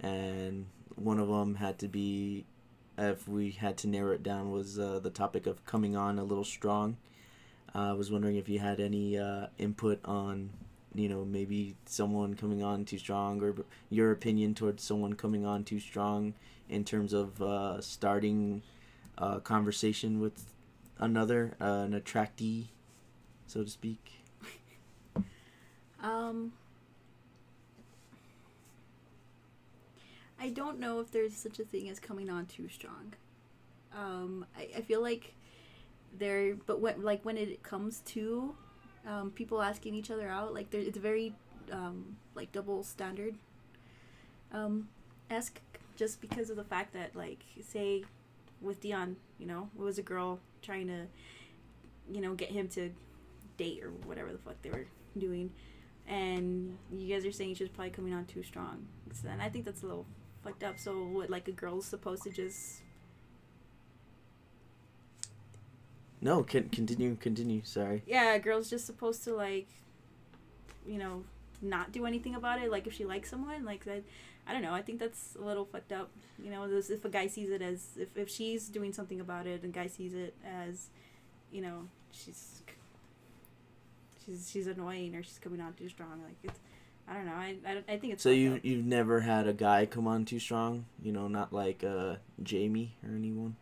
[0.00, 2.44] and one of them had to be,
[2.98, 6.24] if we had to narrow it down, was uh, the topic of coming on a
[6.24, 6.98] little strong.
[7.74, 10.50] I was wondering if you had any uh, input on,
[10.94, 13.54] you know, maybe someone coming on too strong, or
[13.88, 16.34] your opinion towards someone coming on too strong
[16.68, 18.62] in terms of uh, starting
[19.18, 20.52] a conversation with
[20.98, 22.66] another, uh, an attractee,
[23.46, 24.22] so to speak.
[26.02, 26.52] Um,
[30.40, 33.12] I don't know if there's such a thing as coming on too strong.
[33.94, 35.34] Um, I, I feel like
[36.18, 38.54] there, but when like when it comes to
[39.06, 41.34] um, people asking each other out, like it's very
[41.72, 43.34] um, like double standard.
[44.52, 44.88] Um,
[45.30, 45.60] esque
[45.96, 48.04] just because of the fact that like say
[48.60, 51.06] with Dion, you know, it was a girl trying to,
[52.12, 52.90] you know, get him to
[53.56, 54.86] date or whatever the fuck they were
[55.18, 55.50] doing
[56.10, 58.84] and you guys are saying she's probably coming on too strong.
[59.12, 60.06] So then I think that's a little
[60.42, 60.78] fucked up.
[60.78, 62.82] So what, like a girl's supposed to just
[66.20, 67.62] No, can continue, continue.
[67.64, 68.02] Sorry.
[68.06, 69.68] yeah, a girl's just supposed to like,
[70.86, 71.24] you know,
[71.62, 72.70] not do anything about it.
[72.70, 74.02] Like if she likes someone, like that.
[74.46, 74.72] I don't know.
[74.72, 76.10] I think that's a little fucked up.
[76.42, 79.46] You know, this, if a guy sees it as if if she's doing something about
[79.46, 80.88] it, and guy sees it as,
[81.52, 82.62] you know, she's
[84.24, 86.22] she's she's annoying or she's coming on too strong.
[86.24, 86.58] Like it's,
[87.06, 87.32] I don't know.
[87.34, 88.22] I I, I think it's.
[88.22, 88.64] So you up.
[88.64, 92.96] you've never had a guy come on too strong, you know, not like uh Jamie
[93.06, 93.56] or anyone.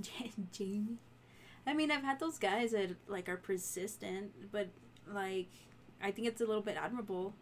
[0.52, 0.98] Jamie.
[1.66, 4.68] I mean, I've had those guys that like are persistent, but
[5.12, 5.48] like
[6.02, 7.34] I think it's a little bit admirable.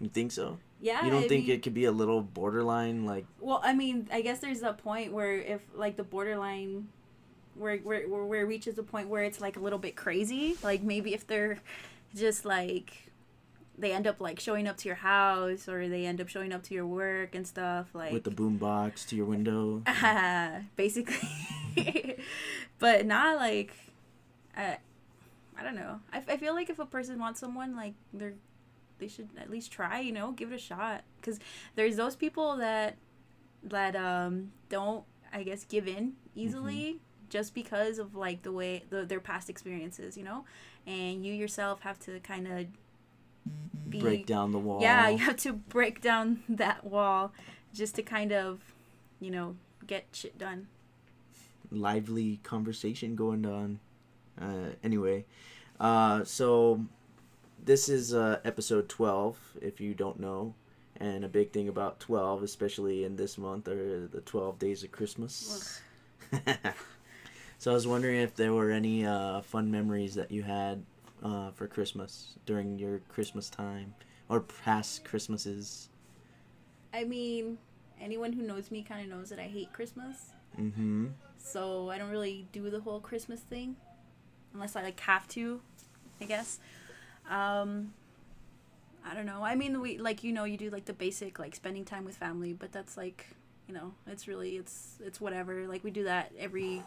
[0.00, 0.58] You think so?
[0.80, 1.04] Yeah.
[1.04, 4.08] you don't I think mean- it could be a little borderline, like Well, I mean,
[4.10, 6.88] I guess there's a point where if like the borderline,
[7.54, 10.56] where where where, where it reaches a point where it's like a little bit crazy.
[10.62, 11.58] Like maybe if they're
[12.14, 13.10] just like
[13.78, 16.62] they end up like showing up to your house or they end up showing up
[16.62, 19.82] to your work and stuff like with the boom box to your window?
[20.76, 21.28] basically.
[22.80, 23.72] but not like,
[24.56, 24.78] I,
[25.56, 26.00] I don't know.
[26.12, 28.34] I, I feel like if a person wants someone, like they're,
[28.98, 30.00] they should at least try.
[30.00, 31.04] You know, give it a shot.
[31.20, 31.38] Because
[31.76, 32.96] there's those people that,
[33.62, 39.04] that um don't I guess give in easily just because of like the way the,
[39.04, 40.16] their past experiences.
[40.16, 40.44] You know,
[40.86, 42.66] and you yourself have to kind of
[43.88, 44.80] be Break down the wall.
[44.80, 47.32] yeah, you have to break down that wall
[47.72, 48.60] just to kind of,
[49.20, 50.68] you know, get shit done.
[51.70, 53.80] Lively conversation going on.
[54.40, 55.24] Uh, anyway,
[55.78, 56.84] uh, so
[57.64, 60.54] this is uh, episode 12, if you don't know.
[60.96, 64.92] And a big thing about 12, especially in this month, are the 12 days of
[64.92, 65.80] Christmas.
[67.58, 70.84] so I was wondering if there were any uh, fun memories that you had
[71.22, 73.94] uh, for Christmas during your Christmas time
[74.28, 75.88] or past Christmases.
[76.92, 77.58] I mean,
[78.00, 80.32] anyone who knows me kind of knows that I hate Christmas.
[80.58, 81.08] Mm-hmm.
[81.42, 83.76] So I don't really do the whole Christmas thing
[84.54, 85.60] unless I like have to,
[86.20, 86.58] I guess.
[87.28, 87.92] Um
[89.04, 89.42] I don't know.
[89.42, 92.16] I mean, we like you know, you do like the basic like spending time with
[92.16, 93.26] family, but that's like,
[93.66, 95.66] you know, it's really it's it's whatever.
[95.66, 96.82] Like we do that every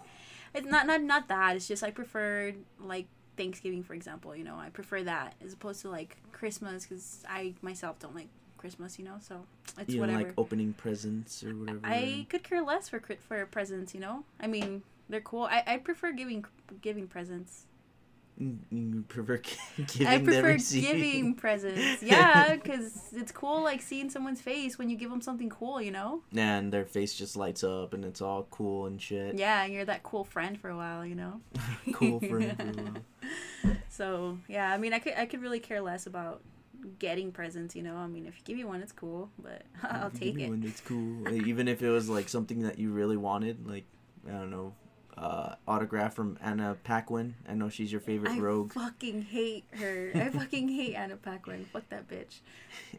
[0.53, 1.55] it's not not not that.
[1.55, 4.57] It's just I prefer like Thanksgiving, for example, you know.
[4.57, 8.29] I prefer that as opposed to like Christmas cuz I myself don't like
[8.63, 9.17] Christmas, you know.
[9.19, 9.35] So
[9.77, 10.19] it's You whatever.
[10.23, 11.81] like opening presents or whatever.
[11.83, 14.23] I could care less for for presents, you know.
[14.39, 15.43] I mean, they're cool.
[15.43, 16.45] I, I prefer giving
[16.81, 17.65] giving presents.
[18.41, 19.37] Mm, You prefer
[19.93, 22.01] giving I prefer giving presents.
[22.11, 25.91] Yeah, because it's cool, like seeing someone's face when you give them something cool, you
[25.91, 26.21] know.
[26.35, 29.35] and their face just lights up and it's all cool and shit.
[29.35, 31.33] Yeah, and you're that cool friend for a while, you know.
[31.99, 33.03] cool friend for a while.
[33.89, 36.41] So yeah, I mean, I could I could really care less about
[36.99, 37.95] getting presents, you know.
[37.95, 40.49] I mean, if you give me one, it's cool, but I'll take it.
[40.49, 41.23] One, it's cool.
[41.23, 43.85] Like, even if it was like something that you really wanted, like
[44.27, 44.73] I don't know,
[45.17, 47.35] uh, autograph from Anna Paquin.
[47.47, 50.11] I know she's your favorite I rogue, I fucking hate her.
[50.15, 51.65] I fucking hate Anna Paquin.
[51.71, 52.39] Fuck that bitch.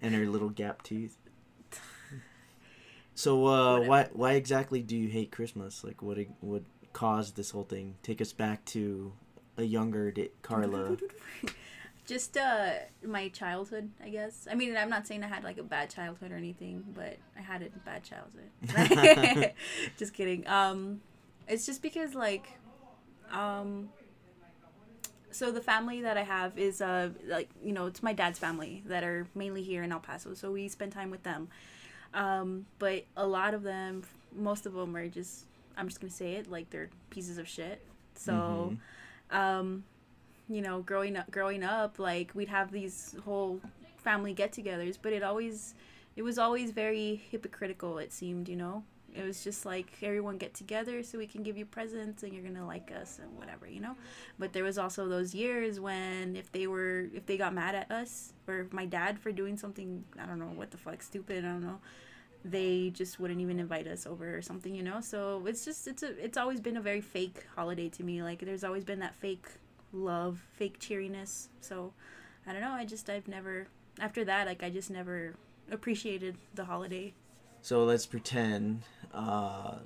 [0.02, 1.16] and her little gap teeth.
[3.16, 5.84] So uh, why why exactly do you hate Christmas?
[5.84, 7.94] Like what what caused this whole thing?
[8.02, 9.12] Take us back to
[9.56, 10.96] a younger Carla.
[12.06, 14.46] Just uh my childhood, I guess.
[14.50, 17.40] I mean, I'm not saying I had like a bad childhood or anything, but I
[17.40, 19.52] had a bad childhood.
[19.98, 20.46] just kidding.
[20.46, 21.00] Um
[21.48, 22.46] it's just because like
[23.32, 23.88] um
[25.30, 28.82] so the family that I have is uh like you know it's my dad's family
[28.86, 31.48] that are mainly here in El Paso so we spend time with them
[32.14, 34.02] um but a lot of them
[34.34, 37.84] most of them are just I'm just gonna say it like they're pieces of shit
[38.14, 38.74] so
[39.30, 39.84] um
[40.48, 43.60] you know growing up growing up like we'd have these whole
[43.96, 45.74] family get-togethers but it always
[46.16, 48.84] it was always very hypocritical it seemed you know?
[49.14, 52.42] It was just like everyone get together so we can give you presents and you're
[52.42, 53.94] gonna like us and whatever you know?
[54.40, 57.90] But there was also those years when if they were if they got mad at
[57.92, 61.48] us or my dad for doing something i don't know what the fuck stupid i
[61.48, 61.78] don't know
[62.44, 65.00] they just wouldn't even invite us over or something you know?
[65.00, 68.40] So it's just it's a it's always been a very fake holiday to me like
[68.40, 69.46] there's always been that fake
[69.94, 71.92] love fake cheeriness so
[72.46, 73.68] i don't know i just i've never
[74.00, 75.34] after that like i just never
[75.70, 77.12] appreciated the holiday
[77.62, 78.82] So let's pretend
[79.14, 79.76] uh,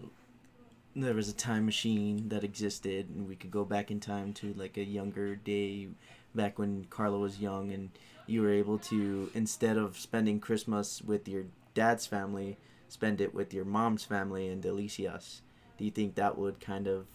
[0.97, 4.53] there was a time machine that existed, and we could go back in time to
[4.55, 5.89] like a younger day,
[6.35, 7.91] back when Carla was young, and
[8.27, 11.45] you were able to instead of spending Christmas with your
[11.75, 12.57] dad's family,
[12.89, 15.41] spend it with your mom's family and Delicias.
[15.77, 17.07] Do you think that would kind of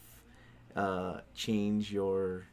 [0.76, 2.46] uh, change your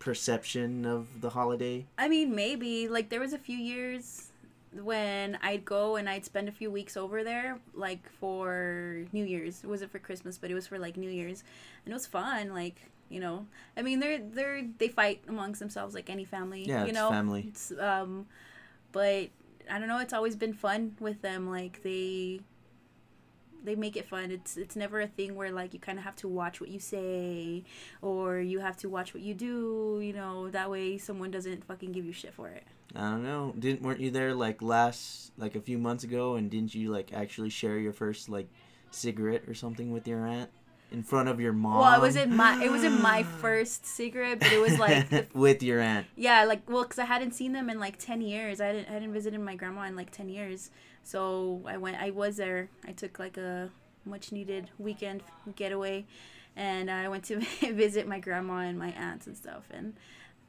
[0.00, 1.86] perception of the holiday?
[1.96, 2.88] I mean, maybe.
[2.88, 4.30] Like, there was a few years
[4.72, 9.62] when I'd go and I'd spend a few weeks over there, like for New Year's.
[9.62, 11.44] It wasn't for Christmas, but it was for like New Year's,
[11.84, 12.54] and it was fun.
[12.54, 12.76] Like,
[13.08, 16.64] you know, I mean, they're they're they fight amongst themselves like any family.
[16.64, 17.46] Yeah, you it's know, family.
[17.48, 18.26] It's, um,
[18.92, 19.28] but
[19.70, 19.98] I don't know.
[19.98, 21.48] It's always been fun with them.
[21.48, 22.40] Like they
[23.64, 24.30] they make it fun.
[24.30, 26.78] It's it's never a thing where like you kind of have to watch what you
[26.78, 27.64] say
[28.02, 30.00] or you have to watch what you do.
[30.02, 32.64] You know, that way someone doesn't fucking give you shit for it.
[32.94, 33.54] I don't know.
[33.58, 37.12] Didn't weren't you there like last like a few months ago and didn't you like
[37.12, 38.48] actually share your first like
[38.90, 40.50] cigarette or something with your aunt
[40.92, 41.80] in front of your mom?
[41.80, 45.62] Well, it wasn't my it wasn't my first cigarette, but it was like the, with
[45.62, 46.06] your aunt.
[46.16, 48.60] yeah, like well, cause I hadn't seen them in like ten years.
[48.60, 50.70] I didn't I hadn't visited my grandma in like ten years,
[51.02, 51.96] so I went.
[52.00, 52.68] I was there.
[52.86, 53.70] I took like a
[54.04, 55.22] much needed weekend
[55.56, 56.06] getaway,
[56.56, 59.94] and I went to visit my grandma and my aunts and stuff, and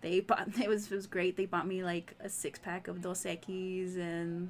[0.02, 1.38] they bought it was it was great.
[1.38, 4.50] They bought me like a six pack of Dos Equis and.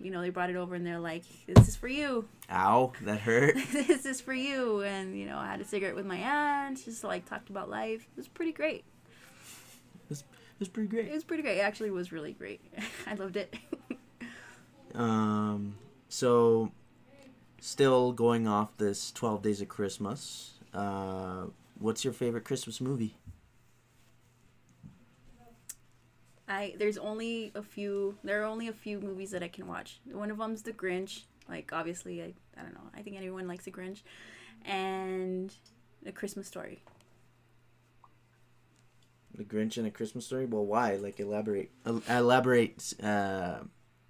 [0.00, 3.20] You know, they brought it over and they're like, "This is for you." Ow, that
[3.20, 3.56] hurt.
[3.72, 4.82] this is for you.
[4.82, 8.02] And, you know, I had a cigarette with my aunt, just like talked about life.
[8.02, 8.84] It was pretty great.
[10.58, 11.06] It was pretty great.
[11.06, 11.58] It was pretty great.
[11.58, 12.60] It actually was really great.
[13.06, 13.54] I loved it.
[14.94, 15.76] Um,
[16.08, 16.72] so
[17.60, 20.54] still going off this Twelve Days of Christmas.
[20.74, 21.44] Uh,
[21.78, 23.16] what's your favorite Christmas movie?
[26.48, 30.00] I there's only a few there are only a few movies that I can watch.
[30.10, 31.24] One of them's The Grinch.
[31.48, 32.90] Like obviously I I don't know.
[32.96, 34.02] I think anyone likes The Grinch.
[34.64, 35.54] And
[36.06, 36.82] A Christmas Story.
[39.34, 40.46] The Grinch and a Christmas Story.
[40.46, 40.96] Well, why?
[40.96, 41.70] Like elaborate.
[41.86, 43.58] El- elaborate uh,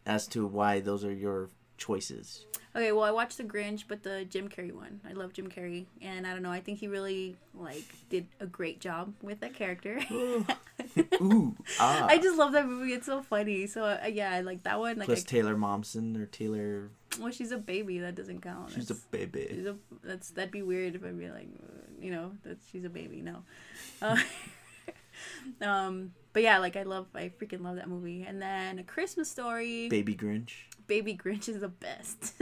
[0.06, 2.46] as to why those are your choices.
[2.78, 5.00] Okay, well I watched The Grinch, but the Jim Carrey one.
[5.08, 6.52] I love Jim Carrey, and I don't know.
[6.52, 9.98] I think he really like did a great job with that character.
[11.20, 12.06] Ooh, ah.
[12.08, 12.92] I just love that movie.
[12.92, 13.66] It's so funny.
[13.66, 14.96] So uh, yeah, I like that one.
[14.96, 16.90] Like, Plus I, Taylor Momsen or Taylor.
[17.18, 17.98] well, she's a baby.
[17.98, 18.70] That doesn't count.
[18.70, 19.48] She's a baby.
[19.50, 22.84] she's a, that's that'd be weird if I'd be like, uh, you know, that she's
[22.84, 23.22] a baby.
[23.22, 23.42] No.
[24.00, 24.16] Uh,
[25.60, 28.24] um, but yeah, like I love, I freaking love that movie.
[28.24, 29.88] And then a Christmas Story.
[29.88, 30.52] Baby Grinch.
[30.88, 32.32] Baby Grinch is the best.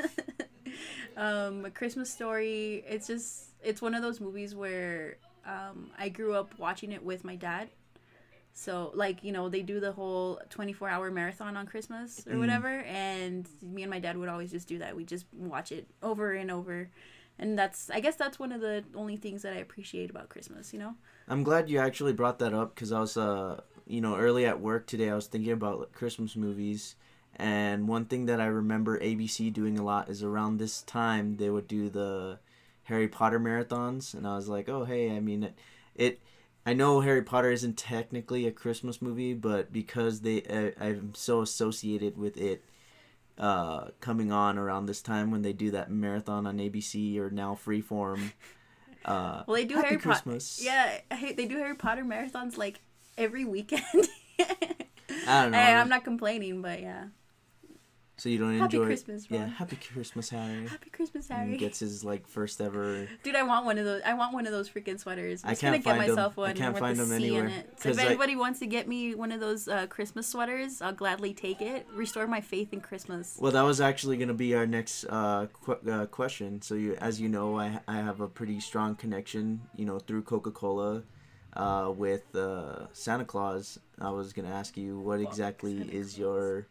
[1.16, 2.84] um, a Christmas Story.
[2.88, 7.24] It's just it's one of those movies where um, I grew up watching it with
[7.24, 7.68] my dad.
[8.52, 12.34] So like you know they do the whole twenty four hour marathon on Christmas or
[12.34, 12.38] Mm.
[12.38, 14.96] whatever, and me and my dad would always just do that.
[14.96, 16.88] We just watch it over and over,
[17.38, 20.72] and that's I guess that's one of the only things that I appreciate about Christmas.
[20.72, 20.94] You know.
[21.28, 24.60] I'm glad you actually brought that up because I was, uh, you know, early at
[24.60, 25.10] work today.
[25.10, 26.94] I was thinking about Christmas movies,
[27.36, 31.50] and one thing that I remember ABC doing a lot is around this time they
[31.50, 32.38] would do the
[32.84, 35.54] Harry Potter marathons, and I was like, oh hey, I mean, it,
[35.94, 36.20] it
[36.64, 40.42] I know Harry Potter isn't technically a Christmas movie, but because they,
[40.80, 42.62] I, I'm so associated with it.
[43.38, 47.54] Uh, coming on around this time when they do that marathon on ABC or now
[47.54, 48.32] Freeform,
[49.04, 49.98] Uh, Well, they do Harry Potter.
[50.08, 50.60] Christmas.
[50.64, 52.80] Yeah, they do Harry Potter marathons like
[53.18, 53.84] every weekend.
[54.40, 55.58] I don't know.
[55.58, 57.04] Hey, I'm not complaining, but yeah.
[58.18, 60.66] So you don't Happy enjoy Christmas, Yeah, happy Christmas, Harry.
[60.66, 61.58] Happy Christmas, And Harry.
[61.58, 63.06] gets his like first ever.
[63.22, 64.00] Dude, I want one of those.
[64.06, 65.42] I want one of those freaking sweaters.
[65.44, 66.16] I'm I just gonna can't get find 'em.
[66.16, 67.44] myself I one can't with find the 'em C anywhere.
[67.46, 67.66] in it.
[67.80, 70.80] So if 'Cause I- anybody wants to get me one of those uh, Christmas sweaters,
[70.80, 71.86] I'll gladly take it.
[71.94, 73.36] Restore my faith in Christmas.
[73.38, 76.62] Well, that was actually going to be our next uh, qu- uh, question.
[76.62, 80.22] So, you, as you know, I, I have a pretty strong connection, you know, through
[80.22, 81.02] Coca Cola
[81.54, 83.78] uh, with uh, Santa Claus.
[84.00, 86.18] I was going to ask you what exactly Santa is Claus.
[86.18, 86.66] your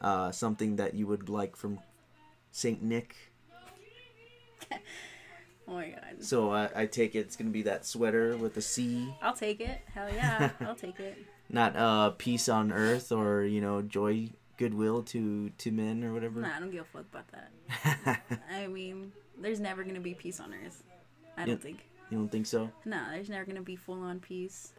[0.00, 1.78] uh, something that you would like from
[2.52, 3.16] Saint Nick.
[5.68, 6.22] Oh my god.
[6.22, 9.60] So I, I take it it's to be that sweater with the C, I'll take
[9.60, 9.80] it.
[9.92, 11.18] Hell yeah, I'll take it.
[11.50, 14.28] not uh, peace on earth or you know joy,
[14.58, 16.40] goodwill to to men or whatever.
[16.40, 18.38] Nah, I don't give a fuck about that.
[18.54, 20.84] I mean, there's never gonna be peace on Earth.
[21.36, 21.56] I don't Yeah.
[21.56, 21.84] think.
[22.10, 22.70] you don't think so?
[22.84, 24.72] No, there's never gonna be full on peace.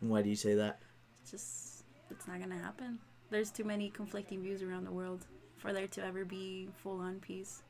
[0.00, 0.80] Why do you say that?
[1.20, 2.98] It's just, it's not gonna happen.
[3.32, 5.24] There's too many conflicting views around the world
[5.56, 7.62] for there to ever be full on peace.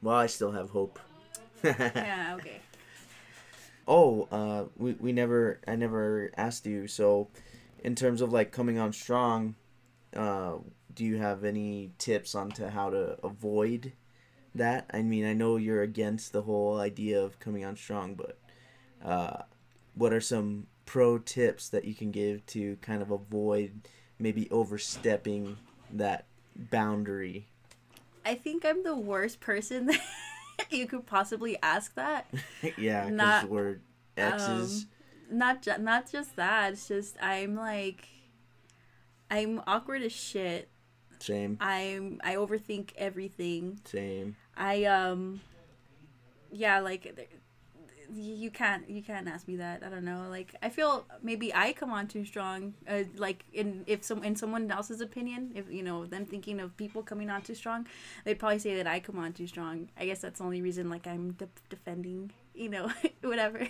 [0.00, 0.98] Well, I still have hope.
[1.62, 2.60] yeah, okay.
[3.86, 6.88] Oh, uh, we we never I never asked you.
[6.88, 7.28] So,
[7.84, 9.54] in terms of like coming on strong,
[10.16, 10.54] uh,
[10.94, 13.92] do you have any tips on to how to avoid
[14.54, 14.86] that?
[14.94, 18.38] I mean, I know you're against the whole idea of coming on strong, but
[19.04, 19.42] uh,
[19.94, 23.82] what are some pro tips that you can give to kind of avoid
[24.18, 25.56] maybe overstepping
[25.92, 27.46] that boundary?
[28.24, 29.86] I think I'm the worst person
[30.58, 32.26] that you could possibly ask that.
[32.76, 33.78] yeah, because Not- we're
[34.16, 34.86] exes.
[35.30, 36.72] Not ju- not just that.
[36.74, 38.06] It's just I'm like,
[39.30, 40.68] I'm awkward as shit.
[41.18, 43.80] same, I'm I overthink everything.
[43.84, 44.36] same.
[44.56, 45.40] I um,
[46.52, 47.28] yeah, like
[48.14, 49.82] you can't you can't ask me that.
[49.84, 50.26] I don't know.
[50.30, 52.74] Like I feel maybe I come on too strong.
[52.88, 56.76] Uh, like in if some in someone else's opinion, if you know them thinking of
[56.76, 57.86] people coming on too strong,
[58.24, 59.88] they'd probably say that I come on too strong.
[59.98, 60.88] I guess that's the only reason.
[60.90, 62.90] Like I'm de- defending, you know,
[63.22, 63.66] whatever.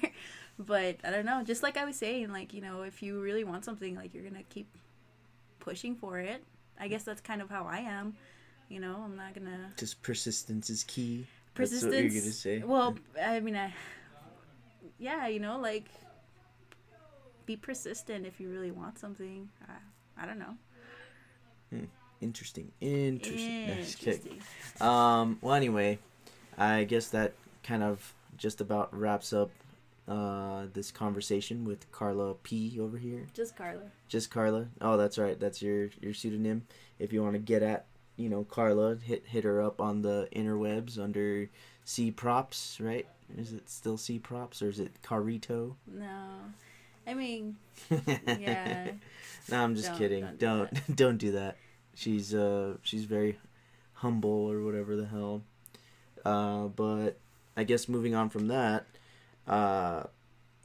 [0.59, 1.43] But I don't know.
[1.45, 4.25] Just like I was saying, like you know, if you really want something, like you're
[4.25, 4.69] gonna keep
[5.61, 6.43] pushing for it.
[6.79, 8.17] I guess that's kind of how I am.
[8.69, 11.27] You know, I'm not gonna Just persistence is key.
[11.55, 11.93] persistence.
[11.93, 12.63] That's what you're gonna say.
[12.65, 13.73] Well, I mean, I,
[14.99, 15.87] yeah, you know, like
[17.47, 19.49] be persistent if you really want something.
[19.69, 20.57] I, I don't know.
[22.21, 22.73] Interesting.
[22.81, 23.67] Interesting.
[23.69, 24.41] No, just kidding.
[24.81, 25.39] Um.
[25.41, 25.99] Well, anyway,
[26.57, 27.33] I guess that
[27.63, 29.51] kind of just about wraps up
[30.09, 33.27] uh this conversation with Carla P over here.
[33.35, 33.83] Just Carla.
[34.09, 34.67] Just Carla.
[34.81, 35.39] Oh, that's right.
[35.39, 36.63] That's your your pseudonym.
[36.99, 37.87] If you want to get at
[38.17, 41.51] you know Carla, hit hit her up on the interwebs under
[41.85, 42.79] C props.
[42.81, 43.07] Right?
[43.37, 45.75] Is it still C props or is it Carito?
[45.87, 46.07] No,
[47.07, 47.57] I mean,
[47.91, 48.93] yeah.
[49.51, 50.25] no, I'm just Don't- kidding.
[50.39, 51.57] don't do Don't don't do that.
[51.95, 53.39] She's uh she's very
[53.95, 55.43] humble or whatever the hell.
[56.25, 57.19] Uh, but
[57.57, 58.87] I guess moving on from that,
[59.47, 60.05] uh,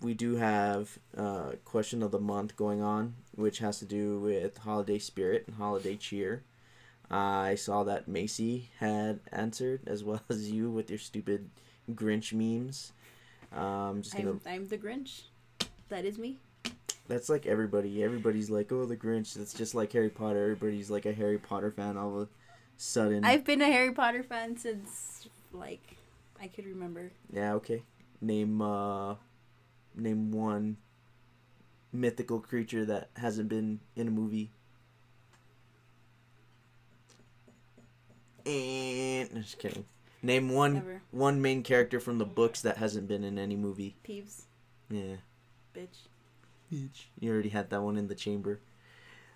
[0.01, 4.57] we do have uh question of the month going on, which has to do with
[4.59, 6.43] holiday spirit and holiday cheer.
[7.09, 11.49] I saw that Macy had answered as well as you with your stupid
[11.90, 12.94] Grinch memes.
[13.56, 15.24] Um, just gonna I'm, I'm the Grinch.
[15.90, 16.38] That is me.
[17.08, 18.04] that's like everybody.
[18.04, 19.34] Everybody's like, oh, the Grinch.
[19.34, 20.42] That's just like Harry Potter.
[20.44, 22.28] Everybody's like a Harry Potter fan all of a
[22.78, 23.26] sudden.
[23.26, 25.98] I've been a Harry Potter fan since like
[26.42, 27.12] I could remember.
[27.32, 27.84] Yeah, okay.
[28.22, 29.16] Name uh
[29.96, 30.78] name one
[31.92, 34.52] mythical creature that hasn't been in a movie.
[38.46, 39.86] And no, just kidding.
[40.24, 41.02] Name one Never.
[41.12, 43.96] one main character from the books that hasn't been in any movie.
[44.08, 44.44] Peeves,
[44.90, 45.18] Yeah.
[45.74, 46.08] bitch.
[46.72, 47.06] Bitch.
[47.20, 48.60] You already had that one in the chamber.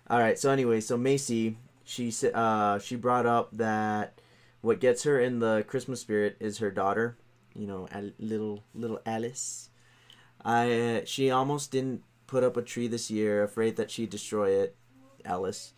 [0.08, 0.38] All right.
[0.38, 4.20] So anyway, so Macy, she said, uh, she brought up that
[4.60, 7.16] what gets her in the Christmas spirit is her daughter.
[7.54, 9.70] You know, Al- little little Alice.
[10.44, 14.76] I she almost didn't put up a tree this year, afraid that she'd destroy it.
[15.24, 15.72] Alice.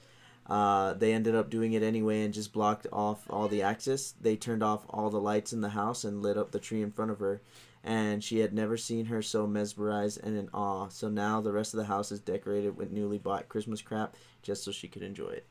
[0.49, 4.15] Uh, they ended up doing it anyway and just blocked off all the access.
[4.21, 6.91] They turned off all the lights in the house and lit up the tree in
[6.91, 7.43] front of her
[7.85, 10.89] and she had never seen her so mesmerized and in awe.
[10.89, 14.65] So now the rest of the house is decorated with newly bought Christmas crap just
[14.65, 15.47] so she could enjoy it.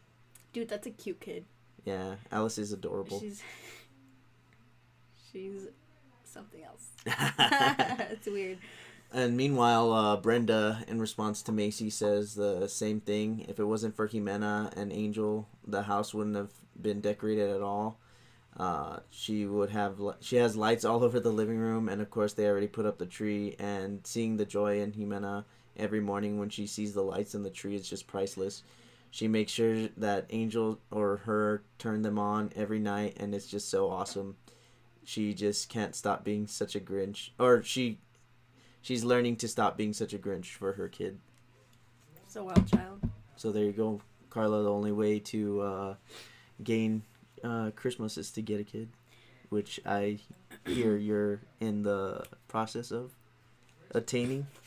[0.54, 1.46] Dude, that's a cute kid.
[1.86, 3.20] Yeah, Alice is adorable.
[3.20, 3.42] She's
[5.32, 5.68] she's
[6.26, 6.90] something else.
[8.12, 8.60] it's weird.
[9.14, 13.46] And meanwhile, uh, Brenda, in response to Macy, says the same thing.
[13.48, 18.00] If it wasn't for Jimena and Angel, the house wouldn't have been decorated at all.
[18.58, 22.10] Uh, she would have li- she has lights all over the living room, and of
[22.10, 23.56] course they already put up the tree.
[23.60, 25.46] And seeing the joy in Jimena
[25.78, 28.64] every morning when she sees the lights in the tree is just priceless.
[29.10, 33.70] She makes sure that Angel or her turn them on every night, and it's just
[33.70, 34.36] so awesome.
[35.06, 38.00] She just can't stop being such a Grinch, or she
[38.88, 41.20] she's learning to stop being such a Grinch for her kid.
[42.30, 43.02] So wild child.
[43.36, 44.64] So there you go, Carla.
[44.64, 45.96] The only way to uh,
[46.64, 47.04] gain
[47.44, 48.88] uh, Christmas is to get a kid,
[49.50, 50.20] which I
[50.66, 53.12] hear you're in the process of
[53.92, 54.48] attaining.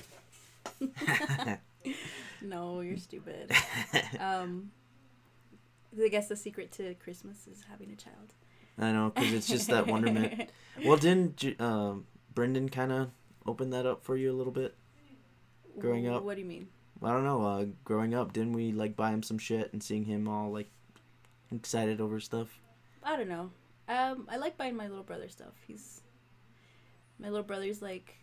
[2.42, 3.52] No, you're stupid.
[4.18, 4.70] um,
[6.02, 8.32] I guess the secret to Christmas is having a child.
[8.78, 10.50] I know, because it's just that wonderment.
[10.84, 13.10] Well, didn't J- um, Brendan kind of
[13.46, 14.76] open that up for you a little bit?
[15.78, 16.22] Growing up?
[16.22, 16.68] What do you mean?
[17.02, 17.44] I don't know.
[17.46, 20.70] Uh, growing up, didn't we like buy him some shit and seeing him all like
[21.50, 22.48] excited over stuff?
[23.02, 23.50] I don't know.
[23.88, 25.54] Um, I like buying my little brother stuff.
[25.66, 26.02] He's
[27.18, 28.14] my little brother's like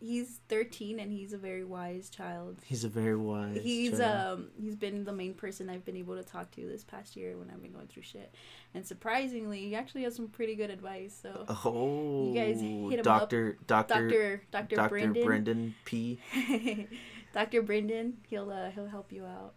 [0.00, 2.58] he's 13 and he's a very wise child.
[2.64, 3.58] He's a very wise.
[3.62, 4.38] he's child.
[4.40, 7.36] um he's been the main person I've been able to talk to this past year
[7.36, 8.34] when I've been going through shit.
[8.74, 11.18] And surprisingly, he actually has some pretty good advice.
[11.20, 13.04] So Oh, you guys hit him up.
[13.04, 16.18] Doctor, Doctor, Doctor Doctor Doctor Brendan Brendan P.
[17.32, 17.62] Dr.
[17.62, 19.54] Brendan, he'll uh, he'll help you out.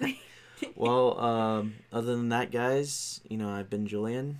[0.76, 4.38] well, um, other than that, guys, you know, I've been Julian.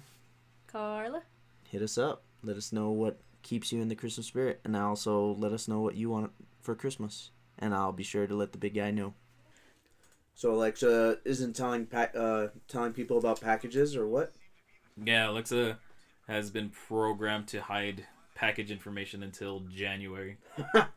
[0.68, 1.22] Carla.
[1.68, 2.22] Hit us up.
[2.44, 5.80] Let us know what keeps you in the Christmas spirit, and also let us know
[5.80, 9.14] what you want for Christmas, and I'll be sure to let the big guy know.
[10.34, 14.32] So Alexa isn't telling pa- uh, telling people about packages or what?
[15.02, 15.78] Yeah, Alexa
[16.26, 20.38] has been programmed to hide package information until January.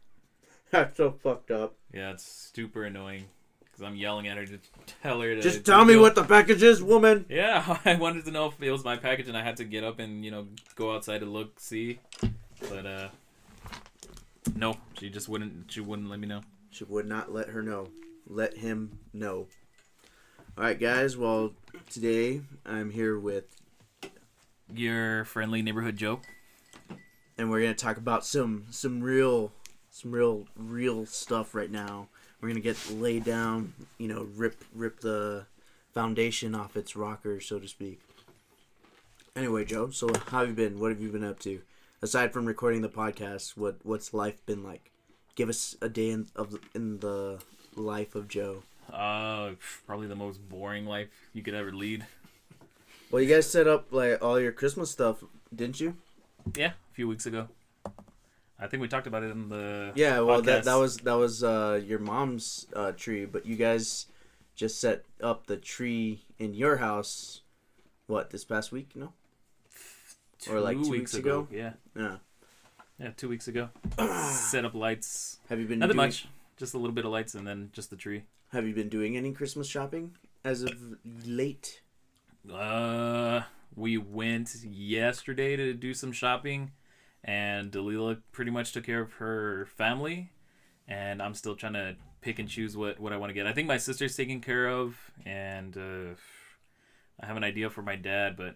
[0.71, 1.75] That's so fucked up.
[1.93, 3.25] Yeah, it's super annoying
[3.61, 4.59] because I'm yelling at her to
[5.01, 7.25] tell her to Just tell me go- what the package is, woman.
[7.29, 9.83] Yeah, I wanted to know if it was my package, and I had to get
[9.83, 11.99] up and you know go outside to look, see,
[12.69, 13.09] but uh,
[14.55, 15.71] no, she just wouldn't.
[15.71, 16.41] She wouldn't let me know.
[16.71, 17.89] She would not let her know.
[18.27, 19.47] Let him know.
[20.57, 21.17] All right, guys.
[21.17, 21.53] Well,
[21.89, 23.45] today I'm here with,
[24.73, 26.19] Your friendly neighborhood Joe.
[27.37, 29.51] and we're gonna talk about some some real,
[29.89, 32.07] some real real stuff right now.
[32.41, 33.73] We're gonna get laid down.
[33.97, 35.45] You know, rip rip the
[35.93, 38.01] foundation off its rocker, so to speak.
[39.35, 39.89] Anyway, Joe.
[39.89, 40.79] So how have you been?
[40.79, 41.61] What have you been up to?
[42.01, 44.91] Aside from recording the podcast, what what's life been like?
[45.35, 47.39] Give us a day in of in the
[47.75, 48.63] life of Joe.
[48.89, 49.51] Uh,
[49.85, 52.05] probably the most boring life you could ever lead.
[53.11, 55.23] Well, you guys set up like all your Christmas stuff,
[55.53, 55.97] didn't you?
[56.55, 57.49] Yeah, a few weeks ago.
[58.57, 60.21] I think we talked about it in the Yeah.
[60.21, 64.07] Well, that that was that was uh, your mom's uh, tree, but you guys
[64.55, 67.41] just set up the tree in your house.
[68.07, 68.91] What this past week?
[68.95, 69.11] No.
[70.39, 71.47] Two or like two weeks weeks ago?
[71.51, 72.17] Yeah, Yeah.
[72.99, 73.69] yeah, two weeks ago.
[74.31, 75.39] Set up lights.
[75.49, 76.27] Have you been Nothing doing, much.
[76.57, 78.23] Just a little bit of lights and then just the tree.
[78.51, 80.73] Have you been doing any Christmas shopping as of
[81.25, 81.81] late?
[82.51, 83.41] Uh,
[83.75, 86.71] we went yesterday to do some shopping,
[87.23, 90.31] and Dalila pretty much took care of her family,
[90.87, 93.45] and I'm still trying to pick and choose what what I want to get.
[93.45, 96.15] I think my sister's taken care of, and uh,
[97.21, 98.55] I have an idea for my dad, but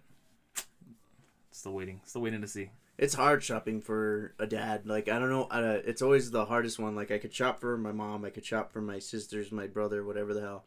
[1.54, 2.02] still waiting.
[2.06, 2.70] Still waiting to see.
[2.98, 4.86] It's hard shopping for a dad.
[4.86, 5.46] Like I don't know.
[5.46, 6.96] Uh, it's always the hardest one.
[6.96, 8.26] Like I could shop for my mom.
[8.26, 10.66] I could shop for my sisters, my brother, whatever the hell.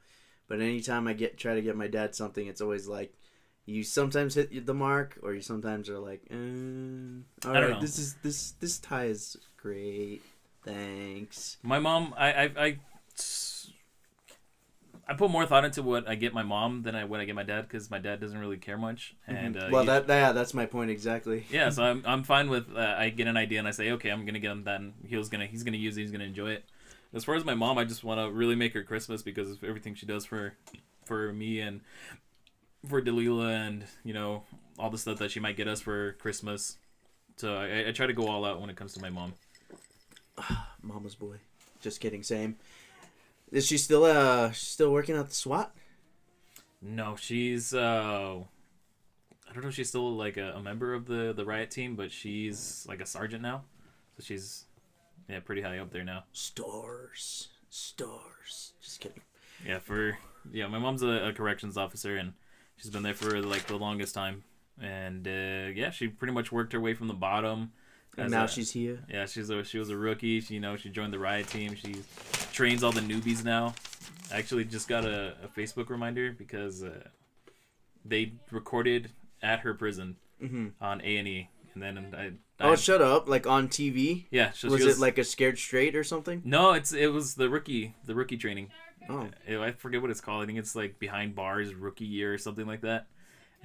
[0.49, 3.15] But anytime I get try to get my dad something, it's always like
[3.65, 7.71] you sometimes hit the mark, or you sometimes are like, eh, all I don't right,
[7.71, 7.81] know.
[7.81, 10.23] this is this this tie is great.
[10.65, 11.59] Thanks.
[11.63, 12.79] My mom, I, I, I,
[15.09, 17.35] I put more thought into what I get my mom than I what I get
[17.37, 20.33] my dad because my dad doesn't really care much, and uh, well, he- that yeah,
[20.33, 21.47] that's my point exactly.
[21.51, 24.11] yeah, so I'm, I'm fine with uh, I get an idea and I say okay,
[24.11, 26.51] I'm gonna get him that, and he's gonna he's gonna use it, he's gonna enjoy
[26.51, 26.65] it.
[27.15, 29.63] As far as my mom, I just want to really make her Christmas because of
[29.63, 30.55] everything she does for
[31.05, 31.83] for me and
[32.89, 34.43] for Delila and you know
[34.79, 36.79] all the stuff that she might get us for Christmas.
[37.37, 39.35] So I, I try to go all out when it comes to my mom.
[40.83, 41.37] Mama's boy.
[41.81, 42.23] Just kidding.
[42.23, 42.57] Same.
[43.53, 45.75] Is she still uh still working at the SWAT?
[46.83, 48.43] No, she's uh
[49.49, 51.97] I don't know if she's still like a, a member of the the riot team,
[51.97, 53.65] but she's like a sergeant now.
[54.17, 54.65] So she's
[55.29, 56.25] yeah, pretty high up there now.
[56.33, 57.49] Stars.
[57.71, 58.73] Stars.
[58.81, 59.23] Just kidding.
[59.67, 60.19] Yeah, for
[60.53, 62.35] yeah, my mom's a, a corrections officer and
[62.77, 64.45] she's been there for like the longest time.
[64.81, 67.73] And uh yeah, she pretty much worked her way from the bottom.
[68.17, 69.01] And now a- she's here.
[69.09, 70.41] yeah, she's a she was a rookie.
[70.41, 71.75] She, you know, she joined the riot team.
[71.75, 71.97] She
[72.53, 73.75] trains all the newbies now.
[74.33, 77.09] I actually just got a, a Facebook reminder because uh,
[78.05, 79.11] they recorded
[79.43, 82.33] at her prison hmm on A and E, and then I.
[82.59, 83.29] Oh, I shut up!
[83.29, 84.25] Like on TV.
[84.31, 86.41] yeah, so was she it like a scared straight or something?
[86.45, 88.71] No, it's it was the rookie the rookie training.
[89.09, 90.43] Oh, I forget what it's called.
[90.43, 93.07] I think it's like behind bars rookie year or something like that.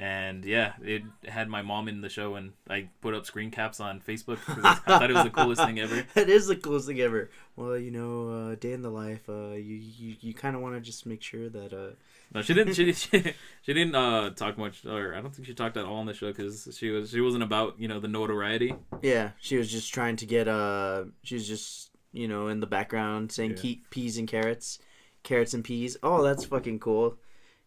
[0.02, 3.80] And yeah, it had my mom in the show, and I put up screen caps
[3.80, 6.04] on Facebook because I thought it was the coolest thing ever.
[6.16, 7.30] that is the coolest thing ever.
[7.56, 9.30] Well, you know, uh, day in the life.
[9.30, 11.91] Uh, you you, you kind of want to just make sure that uh,
[12.34, 12.74] No, she didn't.
[12.74, 15.97] She she, she didn't uh, talk much, or I don't think she talked at all
[15.97, 18.74] on the show because she was she wasn't about you know the notoriety.
[19.04, 22.66] yeah, she was just trying to get uh, she was just you know in the
[22.66, 23.76] background saying Yeah.
[23.91, 24.80] peas and carrots,
[25.22, 25.95] carrots and peas.
[26.02, 27.18] Oh, that's fucking cool.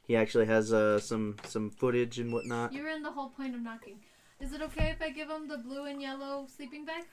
[0.07, 2.73] He actually has uh some some footage and whatnot.
[2.73, 4.01] You're in the whole point of knocking.
[4.41, 7.05] Is it okay if I give him the blue and yellow sleeping bag?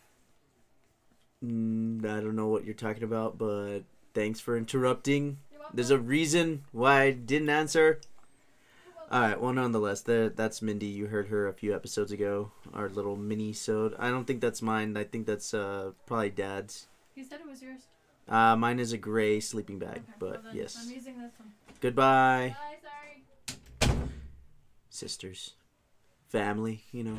[1.44, 3.82] Mm, I don't know what you're talking about, but
[4.14, 5.38] thanks for interrupting.
[5.74, 8.02] There's a reason why I didn't answer.
[9.10, 9.40] All right.
[9.40, 10.88] Well, nonetheless, that that's Mindy.
[10.88, 12.52] You heard her a few episodes ago.
[12.74, 13.96] Our little mini sode.
[14.00, 14.96] I don't think that's mine.
[14.98, 16.88] I think that's uh probably Dad's.
[17.16, 17.82] You said it was yours.
[18.30, 19.98] Uh, mine is a gray sleeping bag.
[19.98, 20.78] Okay, But well yes.
[20.82, 21.52] I'm using this one.
[21.82, 22.71] Goodbye, Bye.
[24.92, 25.56] Sisters,
[26.30, 26.84] family.
[26.92, 27.18] You know.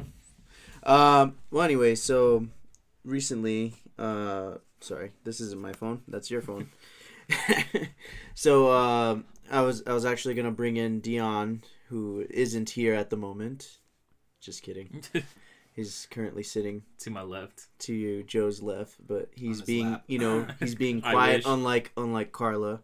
[0.84, 1.36] Um.
[1.50, 2.46] Well, anyway, so
[3.04, 6.02] recently, uh, sorry, this isn't my phone.
[6.06, 6.68] That's your phone.
[8.34, 13.10] so um, I was I was actually gonna bring in Dion, who isn't here at
[13.10, 13.78] the moment.
[14.40, 15.02] Just kidding.
[15.74, 17.68] He's currently sitting to my left.
[17.80, 20.04] to you, Joe's left, but he's being, lap.
[20.06, 22.80] you know, he's being quiet, unlike unlike Carla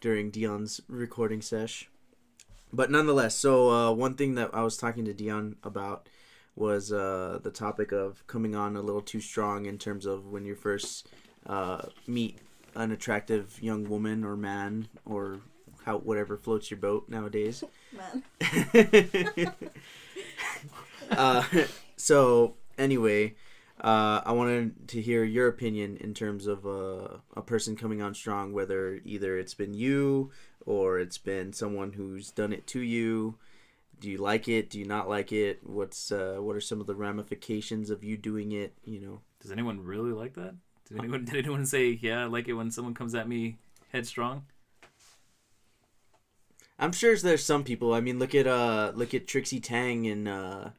[0.00, 1.88] during Dion's recording sesh.
[2.72, 6.08] But nonetheless, so uh, one thing that I was talking to Dion about
[6.56, 10.44] was uh, the topic of coming on a little too strong in terms of when
[10.44, 11.08] you first
[11.46, 12.38] uh, meet
[12.74, 15.40] an attractive young woman or man or
[15.84, 17.64] how whatever floats your boat nowadays.
[18.40, 19.52] Man.
[21.10, 21.42] uh,
[21.96, 23.34] so anyway,
[23.82, 28.14] uh, I wanted to hear your opinion in terms of uh, a person coming on
[28.14, 30.30] strong, whether either it's been you
[30.66, 33.36] or it's been someone who's done it to you.
[33.98, 34.70] Do you like it?
[34.70, 35.60] Do you not like it?
[35.62, 38.74] What's uh, what are some of the ramifications of you doing it?
[38.84, 39.20] You know.
[39.40, 40.54] Does anyone really like that?
[40.88, 43.56] Did anyone did anyone say yeah I like it when someone comes at me
[43.92, 44.44] headstrong?
[46.78, 47.92] I'm sure there's some people.
[47.92, 50.70] I mean, look at uh, look at Trixie Tang and uh,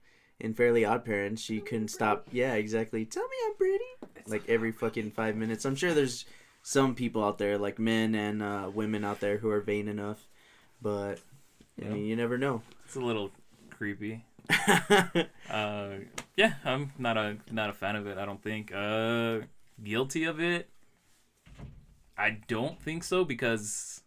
[0.41, 1.41] in Fairly Odd Parents.
[1.41, 2.27] She couldn't stop.
[2.31, 3.05] Yeah, exactly.
[3.05, 3.85] Tell me I'm pretty.
[4.27, 5.65] Like every fucking five minutes.
[5.65, 6.25] I'm sure there's
[6.63, 10.27] some people out there, like men and uh, women out there, who are vain enough.
[10.81, 11.19] But
[11.81, 12.61] I mean, you never know.
[12.85, 13.31] It's a little
[13.69, 14.25] creepy.
[15.49, 15.95] Uh,
[16.37, 18.17] yeah, I'm not a not a fan of it.
[18.17, 18.71] I don't think.
[18.73, 19.39] Uh,
[19.83, 20.69] guilty of it.
[22.17, 24.00] I don't think so because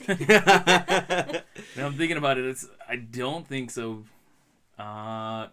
[0.08, 2.44] now I'm thinking about it.
[2.46, 4.04] It's I don't think so.
[4.78, 5.48] Uh,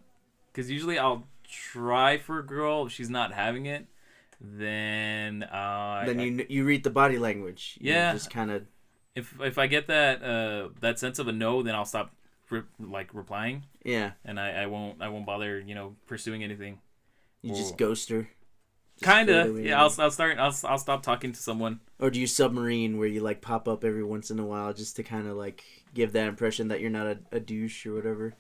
[0.52, 3.86] because usually I'll try for a girl if she's not having it.
[4.39, 7.78] Then uh, then I- you you read the body language.
[7.80, 8.14] You Yeah.
[8.14, 8.64] just kind of.
[9.16, 12.12] if if I get that uh that sense of a no, then I'll stop
[12.50, 16.80] re- like replying, Yeah, and I, I won't I won't bother you know pursuing anything.
[17.44, 18.30] you Or- just ghost her.
[19.02, 19.82] Kind of, yeah.
[19.82, 21.80] I'll I'll start I'll I'll stop talking to someone.
[21.99, 24.95] Or do you submarine where you like pop up every once in a while just
[24.97, 28.36] to kind of like give that impression that you're not a, a douche or whatever?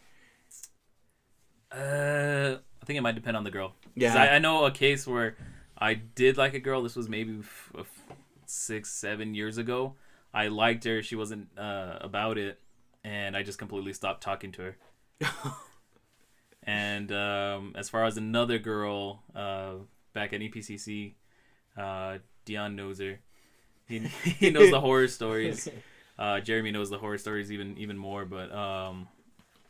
[1.71, 3.73] Uh, I think it might depend on the girl.
[3.95, 4.15] Yeah.
[4.15, 5.35] I, I know a case where
[5.77, 6.83] I did like a girl.
[6.83, 8.03] This was maybe f- f-
[8.45, 9.95] six seven years ago.
[10.33, 11.01] I liked her.
[11.01, 12.59] She wasn't uh, about it,
[13.03, 14.77] and I just completely stopped talking to her.
[16.63, 19.73] And um, as far as another girl, uh,
[20.13, 21.13] back at EPCC,
[21.77, 23.19] uh, Dion knows her.
[23.87, 25.67] He, he knows the horror stories.
[26.19, 28.25] Uh, Jeremy knows the horror stories even even more.
[28.25, 29.07] But um,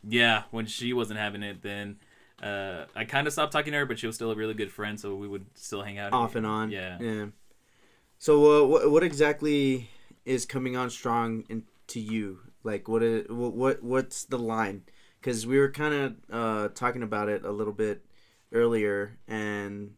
[0.06, 1.96] yeah, when she wasn't having it, then
[2.42, 4.70] uh, I kind of stopped talking to her, but she was still a really good
[4.70, 6.70] friend, so we would still hang out Off and on.
[6.70, 6.98] Yeah.
[7.00, 7.26] Yeah.
[8.18, 9.88] So uh, what what exactly
[10.24, 12.40] is coming on strong in, to you?
[12.64, 14.82] Like what is, what what what's the line?
[15.20, 18.04] Because we were kind of uh, talking about it a little bit
[18.52, 19.94] earlier, and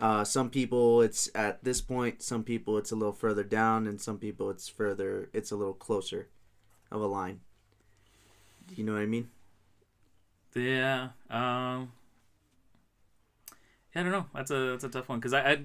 [0.00, 4.00] uh, some people it's at this point, some people it's a little further down, and
[4.00, 6.28] some people it's further, it's a little closer
[6.90, 7.40] of a line.
[8.76, 9.30] You know what I mean?
[10.54, 11.10] Yeah.
[11.30, 11.92] Um.
[13.94, 14.26] Yeah, I don't know.
[14.34, 15.58] That's a that's a tough one because I, I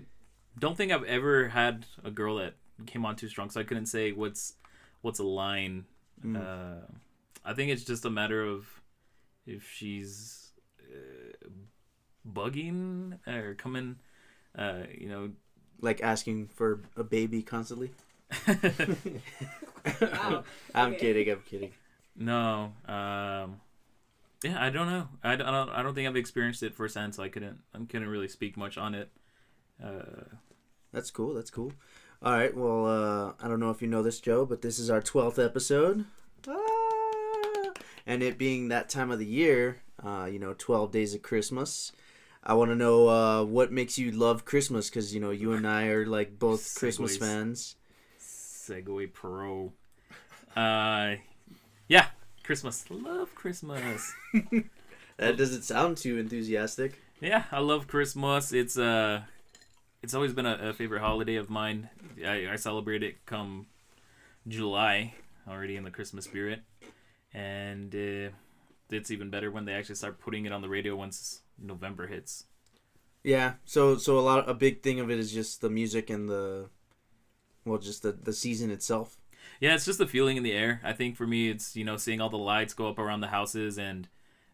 [0.57, 2.55] don't think I've ever had a girl that
[2.85, 4.53] came on too strong, so I couldn't say what's
[5.01, 5.85] what's a line.
[6.25, 6.37] Mm.
[6.37, 6.85] Uh,
[7.45, 8.65] I think it's just a matter of
[9.45, 11.49] if she's uh,
[12.27, 13.97] bugging or coming,
[14.57, 15.31] uh, you know.
[15.81, 17.91] Like asking for a baby constantly.
[20.01, 20.43] Wow.
[20.75, 20.97] I'm Okay.
[20.99, 21.29] kidding.
[21.29, 21.71] I'm kidding.
[22.15, 22.71] No.
[22.87, 23.59] Um.
[24.43, 25.07] Yeah, I don't know.
[25.23, 25.47] I don't.
[25.47, 27.59] I don't, I don't think I've experienced it firsthand, so I couldn't.
[27.73, 29.09] I couldn't really speak much on it.
[29.83, 30.35] Uh,
[30.91, 31.33] That's cool.
[31.33, 31.73] That's cool.
[32.21, 32.55] All right.
[32.55, 35.39] Well, uh, I don't know if you know this, Joe, but this is our twelfth
[35.39, 36.05] episode.
[36.47, 37.71] Ah!
[38.05, 41.91] And it being that time of the year, uh, you know, twelve days of Christmas.
[42.45, 45.67] I want to know uh, what makes you love Christmas, because you know you and
[45.67, 47.75] I are like both Christmas fans.
[48.19, 49.73] Segue Pro.
[50.55, 51.15] Uh,
[51.87, 52.07] yeah,
[52.43, 52.85] Christmas.
[52.89, 54.13] Love Christmas.
[55.17, 56.99] That doesn't sound too enthusiastic.
[57.21, 58.51] Yeah, I love Christmas.
[58.51, 59.21] It's uh,
[60.01, 61.89] it's always been a, a favorite holiday of mine.
[62.25, 63.67] I, I celebrate it come
[64.47, 65.13] July,
[65.47, 66.61] already in the Christmas spirit,
[67.33, 68.33] and uh,
[68.89, 72.45] it's even better when they actually start putting it on the radio once November hits.
[73.23, 73.53] Yeah.
[73.65, 76.69] So so a lot a big thing of it is just the music and the,
[77.65, 79.17] well, just the the season itself.
[79.59, 80.81] Yeah, it's just the feeling in the air.
[80.83, 83.27] I think for me, it's you know seeing all the lights go up around the
[83.27, 84.07] houses and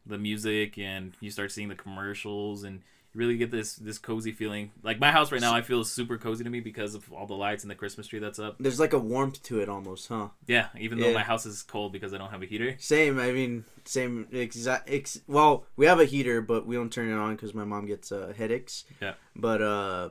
[0.06, 2.82] the music, and you start seeing the commercials, and
[3.16, 4.72] really get this this cozy feeling.
[4.84, 7.34] Like my house right now, I feel super cozy to me because of all the
[7.34, 8.56] lights and the Christmas tree that's up.
[8.60, 10.30] There's like a warmth to it almost, huh?
[10.48, 11.14] Yeah, even though Yeah.
[11.16, 12.76] my house is cold because I don't have a heater.
[12.80, 13.20] Same.
[13.20, 14.90] I mean, same exact.
[14.90, 17.86] Ex- well, we have a heater, but we don't turn it on because my mom
[17.88, 18.86] gets uh, headaches.
[19.02, 19.14] Yeah.
[19.36, 20.10] But uh,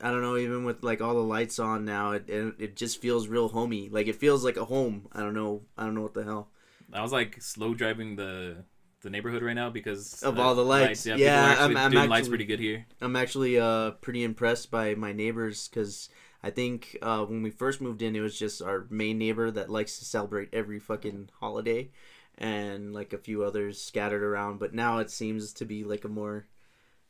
[0.00, 0.36] I don't know.
[0.36, 3.88] Even with like all the lights on now, it, it it just feels real homey.
[3.88, 5.08] Like it feels like a home.
[5.12, 5.62] I don't know.
[5.78, 6.50] I don't know what the hell.
[6.92, 8.64] I was like slow driving the
[9.04, 11.06] the neighborhood right now because Of all the lights.
[11.06, 12.86] Yeah, Yeah, people are actually I'm- I'm doing lights pretty good here.
[13.00, 16.08] I'm actually uh pretty impressed by my neighbors because
[16.42, 19.70] I think uh, when we first moved in, it was just our main neighbor that
[19.70, 21.88] likes to celebrate every fucking holiday,
[22.36, 24.58] and like a few others scattered around.
[24.58, 26.44] But now it seems to be like a more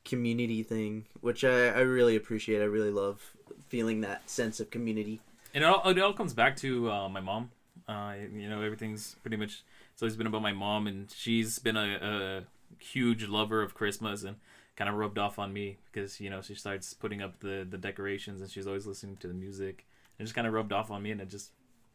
[0.04, 2.60] community thing, which I, I really appreciate.
[2.60, 3.32] I really love
[3.68, 5.20] feeling that sense of community.
[5.52, 7.50] And it all, it all comes back to uh, my mom.
[7.88, 9.62] Uh, you know, everything's pretty much
[9.94, 12.44] it's always been about my mom, and she's been a,
[12.80, 14.36] a huge lover of Christmas and
[14.74, 17.78] kind of rubbed off on me because you know she starts putting up the the
[17.78, 19.86] decorations and she's always listening to the music.
[20.18, 21.52] It just kind of rubbed off on me, and I just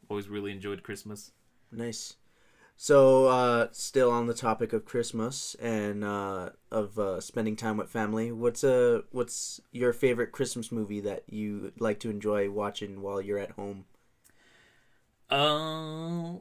[0.09, 1.31] always really enjoyed Christmas.
[1.73, 2.15] Nice.
[2.77, 7.89] So, uh, still on the topic of Christmas and uh, of uh, spending time with
[7.89, 13.21] family, what's uh, what's your favorite Christmas movie that you like to enjoy watching while
[13.21, 13.83] you're at home?
[15.29, 16.35] Uh,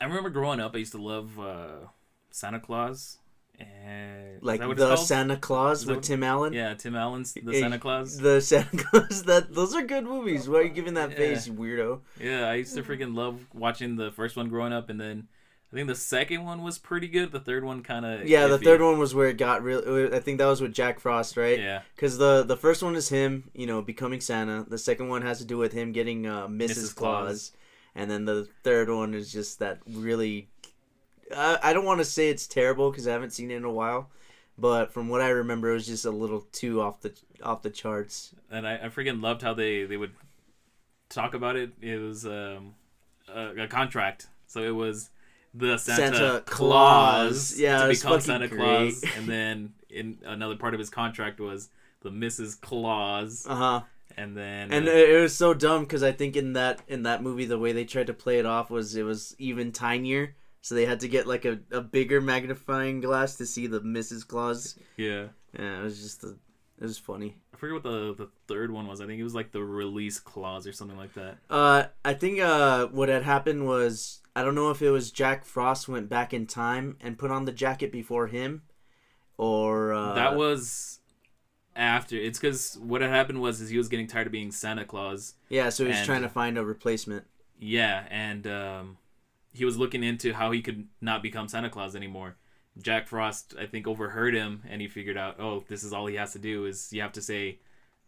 [0.00, 1.86] I remember growing up, I used to love uh,
[2.30, 3.18] Santa Claus.
[3.58, 4.96] And Like that what it's the?
[4.96, 6.52] Santa Claus with Tim Allen.
[6.52, 8.18] Yeah, Tim Allen's The Santa Claus.
[8.18, 9.22] The Santa Claus.
[9.22, 10.46] That those are good movies.
[10.48, 11.16] Why are you giving that Yeah.
[11.16, 12.00] face, weirdo?
[12.20, 15.28] Yeah, I used to freaking love watching the first one growing up, and then
[15.72, 17.32] I think the second one was pretty good.
[17.32, 20.14] The third one kind of Yeah, the third one was where it got real.
[20.14, 21.58] I think that was with Jack Frost, right?
[21.58, 24.66] Yeah, Because the the first one is him, you know, becoming Santa.
[24.68, 26.68] The second one has to do with him getting uh, Mrs.
[26.68, 26.94] Mrs.
[26.94, 27.52] Claus, Claus.
[27.96, 30.48] And then the third one is just that really.
[31.34, 33.72] I I don't want to say it's terrible because I haven't seen it in a
[33.72, 34.10] while,
[34.56, 37.70] but from what I remember, it was just a little too off the off the
[37.70, 38.32] charts.
[38.50, 40.12] and I, I freaking loved how they they would
[41.08, 41.72] talk about it.
[41.80, 42.74] It was um,
[43.28, 45.10] a, a contract, so it was
[45.54, 47.58] the Santa, Santa Claus, Claus.
[47.58, 48.58] Yeah, to become Santa great.
[48.58, 51.70] Claus, and then in another part of his contract was
[52.02, 52.60] the Mrs.
[52.60, 53.80] Claus, Uh huh.
[54.16, 57.22] And then And uh, it was so dumb because I think in that in that
[57.22, 60.74] movie the way they tried to play it off was it was even tinier, so
[60.74, 64.26] they had to get like a, a bigger magnifying glass to see the Mrs.
[64.26, 64.78] Claus.
[64.96, 65.26] yeah.
[65.58, 66.36] Yeah, it was just a,
[66.78, 67.38] it was funny.
[67.54, 69.00] I forget what the the third one was.
[69.00, 71.38] I think it was like the release clause or something like that.
[71.48, 75.46] Uh, I think uh what had happened was I don't know if it was Jack
[75.46, 78.62] Frost went back in time and put on the jacket before him,
[79.38, 81.00] or uh, that was
[81.76, 82.16] after.
[82.16, 85.34] It's because what had happened was is he was getting tired of being Santa Claus.
[85.48, 85.68] yeah.
[85.68, 87.24] So he was and- trying to find a replacement.
[87.58, 88.98] Yeah, and um,
[89.54, 92.36] he was looking into how he could not become Santa Claus anymore.
[92.82, 96.16] Jack Frost, I think, overheard him, and he figured out, oh, this is all he
[96.16, 97.58] has to do is you have to say,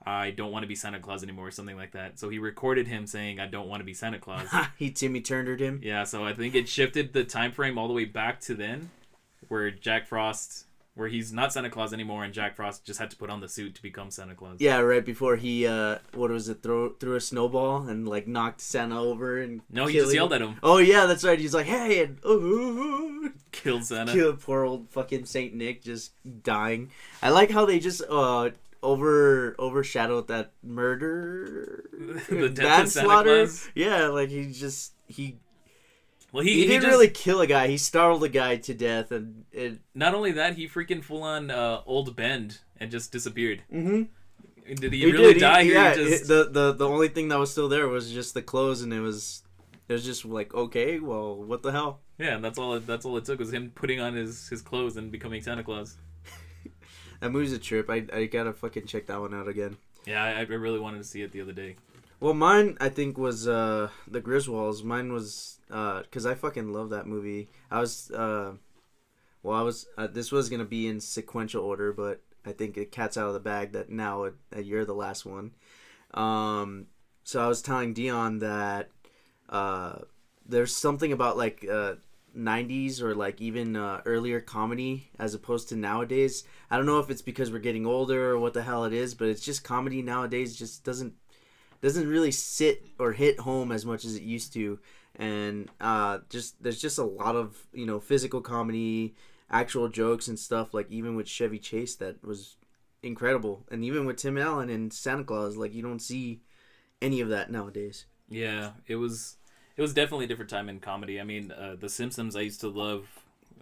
[0.05, 2.19] I don't want to be Santa Claus anymore, or something like that.
[2.19, 4.47] So he recorded him saying, I don't want to be Santa Claus.
[4.77, 5.81] he Timmy Turnered him.
[5.83, 8.91] yeah, so I think it shifted the time frame all the way back to then,
[9.49, 10.67] where Jack Frost,
[10.99, 13.49] where he's not Santa Claus anymore, and Jack Frost just had to put on the
[13.49, 14.57] suit to become Santa Claus.
[14.59, 18.61] Yeah, right before he uh what was it throw threw a snowball and like knocked
[18.61, 20.15] Santa over and No, he just him.
[20.17, 21.39] yelled at him, Oh yeah, that's right.
[21.39, 24.13] He's like, hey, and oh, killed Santa.
[24.13, 26.91] kill poor old fucking Saint Nick just dying.
[27.23, 28.51] I like how they just uh
[28.83, 31.85] over overshadowed that murder
[32.29, 33.45] The death of Santa manslaughter.
[33.47, 33.71] Claus?
[33.75, 35.37] Yeah, like he just he
[36.33, 37.69] Well, he, he, he, didn't just, really kill a guy.
[37.69, 39.79] He startled a guy to death, and it.
[39.95, 43.63] Not only that, he freaking full on uh, old bend and just disappeared.
[43.73, 44.75] Mm-hmm.
[44.75, 45.65] Did he, really die?
[45.65, 46.29] He, yeah, just...
[46.29, 49.01] the the the only thing that was still there was just the clothes, and it
[49.01, 49.43] was
[49.89, 52.01] It was just like, okay, well, what the hell?
[52.19, 52.75] Yeah, and that's all.
[52.75, 55.65] It, that's all it took was him putting on his his clothes and becoming Santa
[55.65, 55.97] Claus.
[57.21, 57.91] That movie's a trip.
[57.91, 59.77] I I gotta fucking check that one out again.
[60.07, 61.75] Yeah, I, I really wanted to see it the other day.
[62.21, 64.83] Well, mine I think was uh the Griswolds.
[64.83, 67.49] Mine was uh because I fucking love that movie.
[67.71, 68.53] I was uh,
[69.43, 72.93] well, I was uh, this was gonna be in sequential order, but I think it
[72.93, 75.53] cat's out of the bag that now that you're the last one.
[76.15, 76.87] Um,
[77.25, 78.91] so I was telling Dion that
[79.49, 80.01] uh
[80.47, 81.95] there's something about like uh
[82.35, 86.45] 90s or like even uh, earlier comedy as opposed to nowadays.
[86.71, 89.15] I don't know if it's because we're getting older or what the hell it is,
[89.15, 91.15] but it's just comedy nowadays just doesn't
[91.81, 94.79] doesn't really sit or hit home as much as it used to
[95.17, 99.15] and uh just there's just a lot of you know physical comedy
[99.51, 102.57] actual jokes and stuff like even with chevy chase that was
[103.03, 106.41] incredible and even with tim allen and santa claus like you don't see
[107.01, 109.37] any of that nowadays Yeah, it was
[109.77, 111.21] it was definitely a different time in comedy.
[111.21, 113.07] I mean, uh, The Simpsons I used to love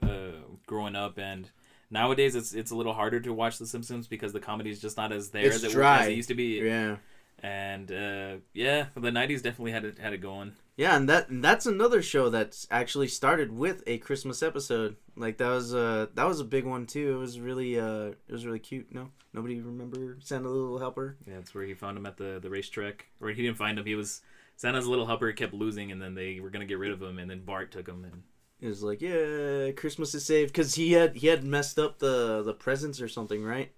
[0.03, 1.51] uh, growing up, and
[1.91, 4.97] nowadays it's it's a little harder to watch The Simpsons because the comedy is just
[4.97, 6.01] not as there It's as it, dry.
[6.05, 6.59] as it used to be.
[6.61, 6.97] yeah
[7.43, 10.53] And uh, yeah, the '90s definitely had it had it going.
[10.77, 15.39] yeah and that and that's another show that's actually started with a christmas episode like
[15.39, 18.45] that was uh that was a big one too it was really uh it was
[18.45, 22.17] really cute no nobody remember santa little helper Yeah, that's where he found him at
[22.19, 23.87] the the racetrack, or he didn't find him.
[23.87, 24.21] He was
[24.57, 27.31] Santa's little helper kept losing, and then they were gonna get rid of him, and
[27.31, 28.23] then Bart took him, and
[28.61, 32.43] It was like, yeah, Christmas is saved because he had he had messed up the
[32.43, 33.73] the presents or something, right?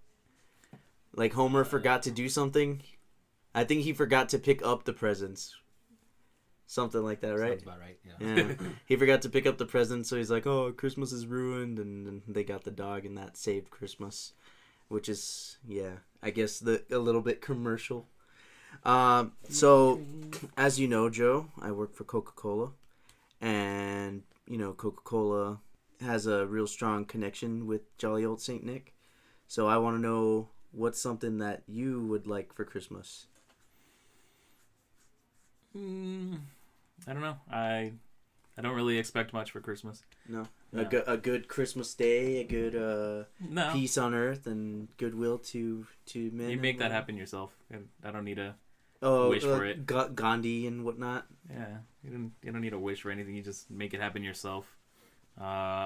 [1.14, 2.82] Like Homer forgot to do something.
[3.58, 5.56] I think he forgot to pick up the presents.
[6.68, 7.58] Something like that, right?
[7.58, 7.98] Sounds about right.
[8.04, 8.36] Yeah.
[8.36, 8.54] Yeah.
[8.86, 12.06] he forgot to pick up the presents, so he's like, "Oh, Christmas is ruined," and,
[12.06, 14.32] and they got the dog, and that saved Christmas,
[14.86, 18.06] which is, yeah, I guess the a little bit commercial.
[18.84, 20.02] Um, so,
[20.56, 22.70] as you know, Joe, I work for Coca Cola,
[23.40, 25.58] and you know, Coca Cola
[26.00, 28.94] has a real strong connection with jolly old Saint Nick.
[29.48, 33.26] So I want to know what's something that you would like for Christmas.
[35.78, 36.38] Mm,
[37.06, 37.36] I don't know.
[37.50, 37.92] I
[38.56, 40.02] I don't really expect much for Christmas.
[40.28, 40.82] No, No.
[40.82, 43.24] a, good a good Christmas day, a good uh.
[43.40, 46.46] No, peace on earth and goodwill to to men.
[46.48, 47.52] you and make that happen yourself.
[48.04, 48.56] I don't need a
[49.00, 49.86] Oh, wish uh, for it.
[49.86, 51.26] Ga- Gandhi and whatnot.
[51.48, 51.78] yeah.
[52.02, 53.36] You don't you don't need a wish for anything.
[53.36, 54.66] You just make it happen yourself.
[55.40, 55.44] Uh,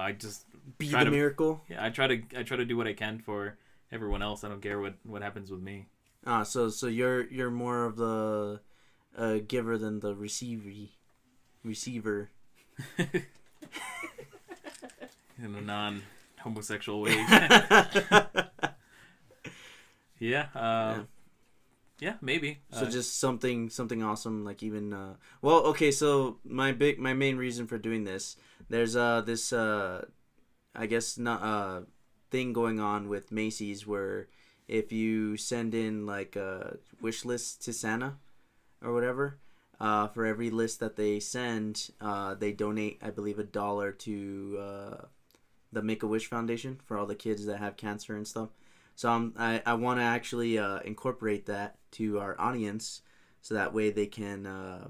[0.09, 0.45] I just
[0.79, 1.61] Be Try the to- miracle.
[1.69, 1.85] yeah.
[1.85, 3.55] I try to I try to do what I can for
[3.91, 4.43] everyone else.
[4.43, 5.85] I don't care what what happens with me.
[6.25, 8.61] Ah, so so you're you're more of the
[9.17, 10.89] uh, giver than the receiver.
[11.63, 12.29] Receiver.
[12.97, 13.25] In
[15.55, 16.01] a non
[16.39, 17.15] homosexual way.
[20.19, 20.47] yeah.
[20.55, 21.07] Um,
[21.99, 22.15] yeah.
[22.21, 22.59] Maybe.
[22.71, 27.13] So Uh, just something something awesome like even uh well okay so my big my
[27.13, 28.35] main reason for doing this
[28.69, 30.05] there's uh this uh
[30.75, 31.81] I guess not uh
[32.31, 34.27] thing going on with Macy's where
[34.67, 38.17] if you send in like a wish list to Santa
[38.83, 39.39] or whatever
[39.79, 44.59] uh for every list that they send uh they donate I believe a dollar to
[44.61, 45.05] uh
[45.73, 48.49] the Make a Wish Foundation for all the kids that have cancer and stuff.
[48.95, 53.01] So I'm, I I want to actually uh, incorporate that to our audience,
[53.41, 54.87] so that way they can, uh,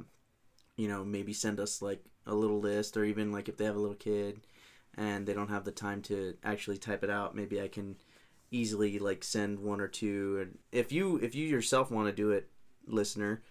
[0.76, 3.76] you know, maybe send us like a little list, or even like if they have
[3.76, 4.42] a little kid
[4.96, 7.96] and they don't have the time to actually type it out, maybe I can
[8.52, 10.40] easily like send one or two.
[10.42, 12.50] And if you if you yourself want to do it,
[12.86, 13.42] listener,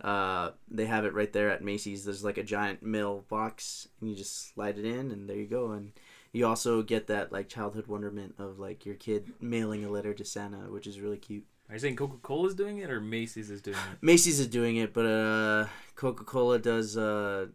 [0.00, 2.04] uh, they have it right there at Macy's.
[2.04, 5.46] There's like a giant mail box, and you just slide it in, and there you
[5.46, 5.72] go.
[5.72, 5.92] And
[6.32, 10.24] you also get that like childhood wonderment of like your kid mailing a letter to
[10.24, 11.44] Santa, which is really cute.
[11.68, 13.98] Are you saying Coca Cola's doing it or Macy's is doing it?
[14.02, 16.96] Macy's is doing it, but uh, Coca Cola does.
[16.96, 17.46] Uh,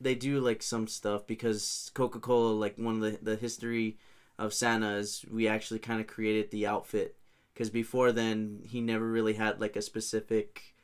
[0.00, 3.98] they do like some stuff because Coca Cola, like one of the the history
[4.38, 7.16] of Santa is we actually kind of created the outfit
[7.54, 10.74] because before then he never really had like a specific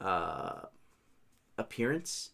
[0.00, 0.66] uh,
[1.58, 2.30] appearance.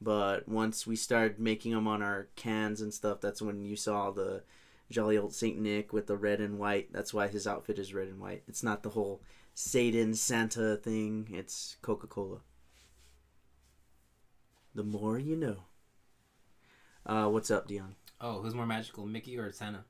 [0.00, 4.10] But once we started making them on our cans and stuff, that's when you saw
[4.10, 4.42] the
[4.90, 6.90] jolly old Saint Nick with the red and white.
[6.92, 8.42] That's why his outfit is red and white.
[8.48, 9.20] It's not the whole
[9.54, 11.28] Satan Santa thing.
[11.32, 12.38] It's Coca Cola.
[14.74, 15.64] The more you know.
[17.04, 17.96] Uh, what's up, Dion?
[18.20, 19.84] Oh, who's more magical, Mickey or Santa?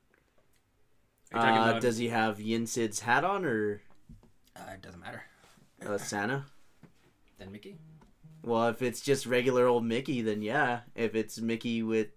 [1.33, 3.81] Are you talking Uh, does he have Yen Sid's hat on or
[4.55, 5.23] Uh, it doesn't matter.
[5.85, 6.45] uh, Santa?
[7.41, 7.77] Then Mickey.
[8.43, 10.81] Well, if it's just regular old Mickey, then yeah.
[10.95, 12.09] If it's Mickey with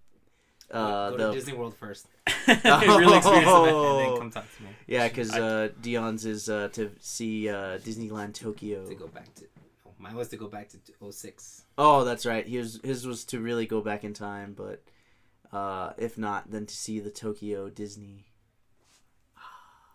[0.70, 2.06] uh, go the to Disney World first,
[2.46, 3.24] Real experience.
[3.26, 3.98] and Oh.
[3.98, 4.68] then come talk to me.
[4.86, 8.86] yeah, because uh, Dion's is uh, to see uh, Disneyland Tokyo.
[8.86, 9.44] To go back to
[9.86, 11.62] oh, Mine was to go back to 06.
[11.78, 12.46] Oh, that's right.
[12.46, 14.82] His his was to really go back in time, but
[15.52, 18.26] uh, if not, then to see the Tokyo Disney.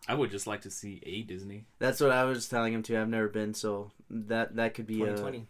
[0.09, 1.65] I would just like to see a Disney.
[1.77, 2.97] That's what I was telling him too.
[2.99, 5.37] I've never been, so that that could be 2020.
[5.37, 5.41] a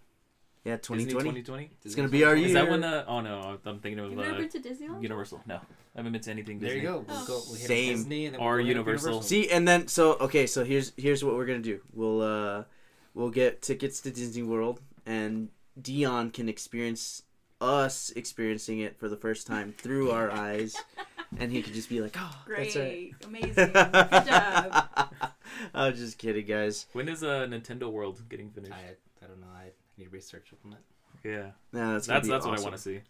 [0.70, 1.41] yeah Disney 2020.
[1.43, 1.70] 2020.
[1.86, 2.53] It's gonna be our Is year.
[2.55, 2.84] that when?
[2.84, 5.01] Uh, oh no, I'm thinking of You've never uh, been to Disneyland?
[5.01, 5.41] Universal.
[5.47, 5.60] No, I
[5.95, 7.05] haven't been to anything There you go.
[7.07, 7.41] We'll go.
[7.49, 7.95] We hit Same.
[7.95, 9.22] Disney and then Or we'll go hit Universal.
[9.22, 11.80] See, and then so okay, so here's here's what we're gonna do.
[11.93, 12.64] We'll uh
[13.14, 15.47] we'll get tickets to Disney World, and
[15.82, 17.24] Dion can experience
[17.62, 20.76] us experiencing it for the first time through our eyes,
[21.38, 22.73] and he could just be like, "Oh, Great.
[22.73, 23.53] that's right." Amazing.
[23.73, 24.88] Good job.
[25.73, 26.86] I was just kidding, guys.
[26.93, 28.73] When is uh, Nintendo World getting finished?
[28.73, 29.47] I, I don't know.
[29.47, 30.82] I need research on that.
[31.23, 33.01] yeah, No, that's that's that's be what I want to see.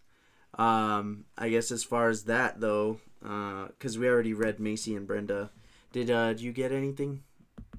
[0.58, 5.52] Um, I guess as far as that though, because we already read Macy and Brenda.
[5.92, 7.24] Did uh, did you get anything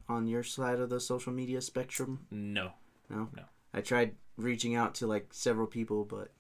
[0.09, 2.27] on your side of the social media spectrum?
[2.31, 2.73] No.
[3.09, 3.29] No.
[3.37, 3.43] No.
[3.75, 6.31] I tried reaching out to like several people, but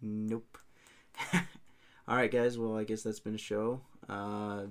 [0.00, 0.58] nope.
[2.08, 2.58] All right, guys.
[2.58, 3.80] Well, I guess that's been a show.
[4.08, 4.62] Uh,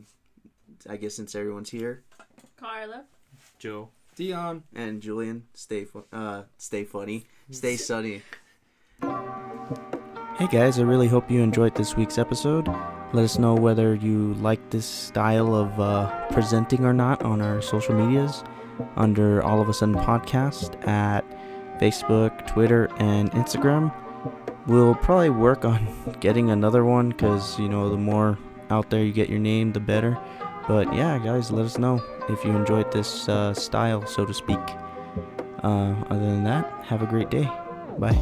[0.90, 2.04] I guess since everyone's here
[2.58, 3.06] Carla.
[3.58, 3.90] Joe.
[4.16, 4.64] Dion.
[4.76, 8.22] and Julian, stay fu- uh, stay funny, stay sunny.
[10.38, 12.68] Hey guys, I really hope you enjoyed this week's episode.
[13.14, 17.62] Let us know whether you like this style of uh, presenting or not on our
[17.62, 18.44] social medias
[18.98, 21.24] under All of a Sudden Podcast at
[21.80, 23.94] Facebook, Twitter, and Instagram.
[24.68, 25.88] We'll probably work on
[26.20, 28.38] getting another one because, you know, the more
[28.70, 30.18] out there you get your name, the better.
[30.68, 34.60] But yeah, guys, let us know if you enjoyed this uh, style, so to speak.
[35.64, 37.50] Uh, other than that, have a great day.
[37.98, 38.18] Bye.